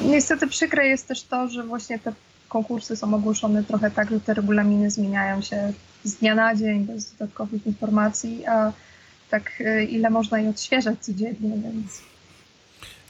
Niestety 0.00 0.46
przykre 0.46 0.86
jest 0.86 1.08
też 1.08 1.22
to, 1.22 1.48
że 1.48 1.62
właśnie 1.62 1.98
te 1.98 2.12
konkursy 2.48 2.96
są 2.96 3.14
ogłoszone 3.14 3.64
trochę 3.64 3.90
tak, 3.90 4.10
że 4.10 4.20
te 4.20 4.34
regulaminy 4.34 4.90
zmieniają 4.90 5.42
się 5.42 5.72
z 6.04 6.14
dnia 6.14 6.34
na 6.34 6.54
dzień, 6.54 6.84
bez 6.84 7.12
dodatkowych 7.12 7.66
informacji, 7.66 8.46
a 8.46 8.72
tak 9.30 9.62
ile 9.88 10.10
można 10.10 10.38
je 10.38 10.50
odświeżać 10.50 10.98
codziennie, 11.00 11.50
więc 11.64 12.02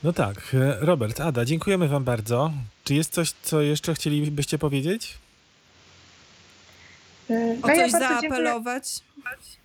No 0.03 0.13
tak, 0.13 0.37
e, 0.55 0.77
Robert, 0.81 1.21
Ada, 1.21 1.45
dziękujemy 1.45 1.89
wam 1.89 2.05
bardzo. 2.05 2.53
Czy 2.85 2.95
jest 2.95 3.13
coś, 3.13 3.33
co 3.43 3.61
jeszcze 3.61 3.95
chcielibyście 3.95 4.59
powiedzieć? 4.59 5.19
O 7.31 7.33
no 7.69 7.75
ja 7.75 7.83
coś 7.83 7.93
bardzo 7.93 8.09
dziękuję. 8.09 8.31
zaapelować? 8.31 8.85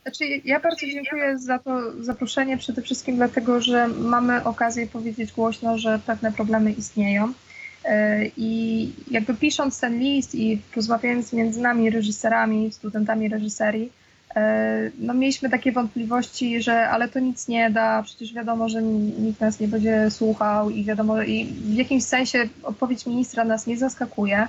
Znaczy, 0.03 0.25
ja 0.45 0.59
bardzo 0.59 0.85
dziękuję 0.85 1.39
za 1.39 1.59
to 1.59 2.03
zaproszenie, 2.03 2.57
przede 2.57 2.81
wszystkim 2.81 3.15
dlatego, 3.15 3.61
że 3.61 3.87
mamy 3.87 4.43
okazję 4.43 4.87
powiedzieć 4.87 5.31
głośno, 5.31 5.77
że 5.77 5.99
pewne 6.05 6.31
problemy 6.31 6.71
istnieją. 6.71 7.33
E, 7.85 8.25
I 8.37 8.91
jakby 9.11 9.33
pisząc 9.33 9.79
ten 9.79 9.99
list 9.99 10.35
i 10.35 10.61
rozmawiając 10.75 11.33
między 11.33 11.61
nami, 11.61 11.89
reżyserami, 11.89 12.71
studentami 12.71 13.29
reżyserii, 13.29 13.91
no 14.99 15.13
mieliśmy 15.13 15.49
takie 15.49 15.71
wątpliwości, 15.71 16.61
że 16.61 16.89
ale 16.89 17.07
to 17.09 17.19
nic 17.19 17.47
nie 17.47 17.71
da, 17.71 18.03
przecież 18.03 18.33
wiadomo, 18.33 18.69
że 18.69 18.81
nikt 19.19 19.41
nas 19.41 19.59
nie 19.59 19.67
będzie 19.67 20.11
słuchał 20.11 20.69
i 20.69 20.83
wiadomo, 20.83 21.21
i 21.21 21.45
w 21.45 21.73
jakimś 21.73 22.03
sensie 22.03 22.49
odpowiedź 22.63 23.05
ministra 23.05 23.45
nas 23.45 23.67
nie 23.67 23.77
zaskakuje. 23.77 24.47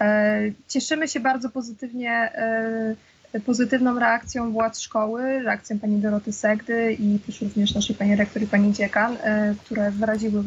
E, 0.00 0.40
Cieszymy 0.68 1.08
się 1.08 1.20
bardzo 1.20 1.50
pozytywnie 1.50 2.12
e, 2.12 3.40
pozytywną 3.46 3.98
reakcją 3.98 4.52
władz 4.52 4.80
szkoły, 4.80 5.42
reakcją 5.42 5.78
pani 5.78 6.00
Doroty 6.00 6.32
Segdy 6.32 6.92
i 6.92 7.18
też 7.18 7.40
również 7.40 7.74
naszej 7.74 7.96
pani 7.96 8.16
rektor 8.16 8.42
i 8.42 8.46
pani 8.46 8.72
dziekan, 8.72 9.16
e, 9.22 9.54
które 9.64 9.90
wyraziły 9.90 10.42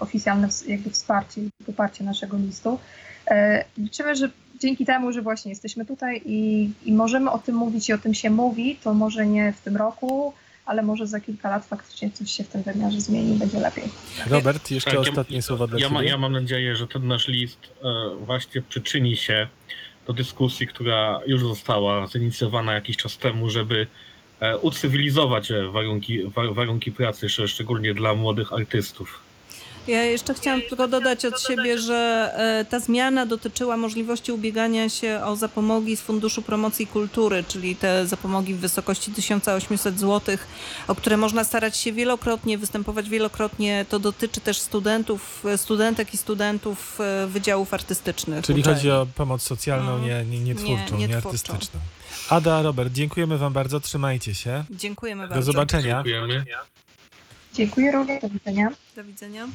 oficjalne 0.00 0.48
jakby 0.66 0.90
wsparcie 0.90 1.40
i 1.40 1.50
poparcie 1.66 2.04
naszego 2.04 2.36
listu. 2.36 2.78
E, 3.28 3.64
Liczymy, 3.78 4.16
że 4.16 4.30
dzięki 4.64 4.84
temu, 4.86 5.12
że 5.12 5.22
właśnie 5.22 5.50
jesteśmy 5.50 5.84
tutaj 5.86 6.22
i, 6.26 6.70
i 6.84 6.92
możemy 6.92 7.30
o 7.30 7.38
tym 7.38 7.54
mówić 7.56 7.88
i 7.88 7.92
o 7.92 7.98
tym 7.98 8.14
się 8.14 8.30
mówi, 8.30 8.76
to 8.84 8.94
może 8.94 9.26
nie 9.26 9.52
w 9.52 9.60
tym 9.60 9.76
roku, 9.76 10.34
ale 10.66 10.82
może 10.82 11.06
za 11.06 11.20
kilka 11.20 11.50
lat 11.50 11.66
faktycznie 11.66 12.10
coś 12.10 12.30
się 12.30 12.44
w 12.44 12.48
tym 12.48 12.62
wymiarze 12.62 13.00
zmieni 13.00 13.34
i 13.34 13.38
będzie 13.38 13.60
lepiej. 13.60 13.84
Robert, 14.26 14.70
jeszcze 14.70 14.90
Tak, 14.90 14.94
ja- 15.04 15.10
ostatnie 15.10 15.42
słowa 15.42 15.66
dla 15.66 15.78
Ja, 15.78 15.88
ma, 15.90 15.98
ciebie. 16.00 16.10
ja 16.10 16.18
mam 16.18 16.32
nadzieję, 16.32 16.76
że 16.76 16.86
ten 16.86 17.06
nasz 17.06 17.28
list 17.28 17.58
e, 17.82 18.16
właśnie 18.24 18.62
przyczyni 18.62 19.16
się 19.16 19.48
do 20.06 20.12
dyskusji, 20.12 20.66
która 20.66 21.20
już 21.26 21.42
została 21.42 22.06
zainicjowana 22.06 22.72
jakiś 22.72 22.96
czas 22.96 23.18
temu, 23.18 23.50
żeby 23.50 23.86
e, 24.40 24.58
ucywilizować 24.58 25.50
e, 25.50 25.68
warunki, 25.68 26.24
wa, 26.24 26.52
warunki 26.52 26.92
pracy, 26.92 27.26
szcz- 27.26 27.48
szczególnie 27.48 27.94
dla 27.94 28.14
młodych 28.14 28.52
artystów. 28.52 29.20
Ja 29.86 30.02
jeszcze 30.02 30.34
chciałam 30.34 30.60
tylko 30.62 30.88
dodać 30.88 31.24
od 31.24 31.40
siebie, 31.42 31.78
że 31.78 32.30
e, 32.60 32.64
ta 32.64 32.80
zmiana 32.80 33.26
dotyczyła 33.26 33.76
możliwości 33.76 34.32
ubiegania 34.32 34.88
się 34.88 35.20
o 35.24 35.36
zapomogi 35.36 35.96
z 35.96 36.00
Funduszu 36.00 36.42
Promocji 36.42 36.86
Kultury, 36.86 37.44
czyli 37.48 37.76
te 37.76 38.06
zapomogi 38.06 38.54
w 38.54 38.58
wysokości 38.58 39.12
1800 39.12 40.00
zł, 40.00 40.36
o 40.88 40.94
które 40.94 41.16
można 41.16 41.44
starać 41.44 41.76
się 41.76 41.92
wielokrotnie, 41.92 42.58
występować 42.58 43.08
wielokrotnie. 43.08 43.84
To 43.88 43.98
dotyczy 43.98 44.40
też 44.40 44.58
studentów, 44.58 45.44
studentek 45.56 46.14
i 46.14 46.16
studentów 46.16 47.00
e, 47.00 47.26
wydziałów 47.26 47.74
artystycznych. 47.74 48.44
Czyli 48.44 48.60
uczelni. 48.60 48.76
chodzi 48.78 48.90
o 48.90 49.06
pomoc 49.14 49.42
socjalną, 49.42 49.98
No. 49.98 50.04
nie, 50.06 50.24
nie, 50.24 50.40
nie 50.40 50.54
twórczą, 50.54 50.96
Nie, 50.96 50.98
nie, 50.98 51.14
nie 51.14 51.20
twórczą. 51.20 51.28
artystyczną. 51.28 51.80
Ada, 52.28 52.62
Robert, 52.62 52.92
dziękujemy 52.92 53.38
wam 53.38 53.52
bardzo, 53.52 53.80
trzymajcie 53.80 54.34
się. 54.34 54.64
Dziękujemy 54.70 55.22
Do 55.22 55.28
bardzo. 55.28 55.52
zobaczenia. 55.52 56.02
Dziękujemy. 56.06 56.44
Dziękuję 57.54 57.92
również, 57.92 58.22
do 58.22 58.28
widzenia. 58.28 58.68
Do 58.96 59.04
widzenia. 59.04 59.46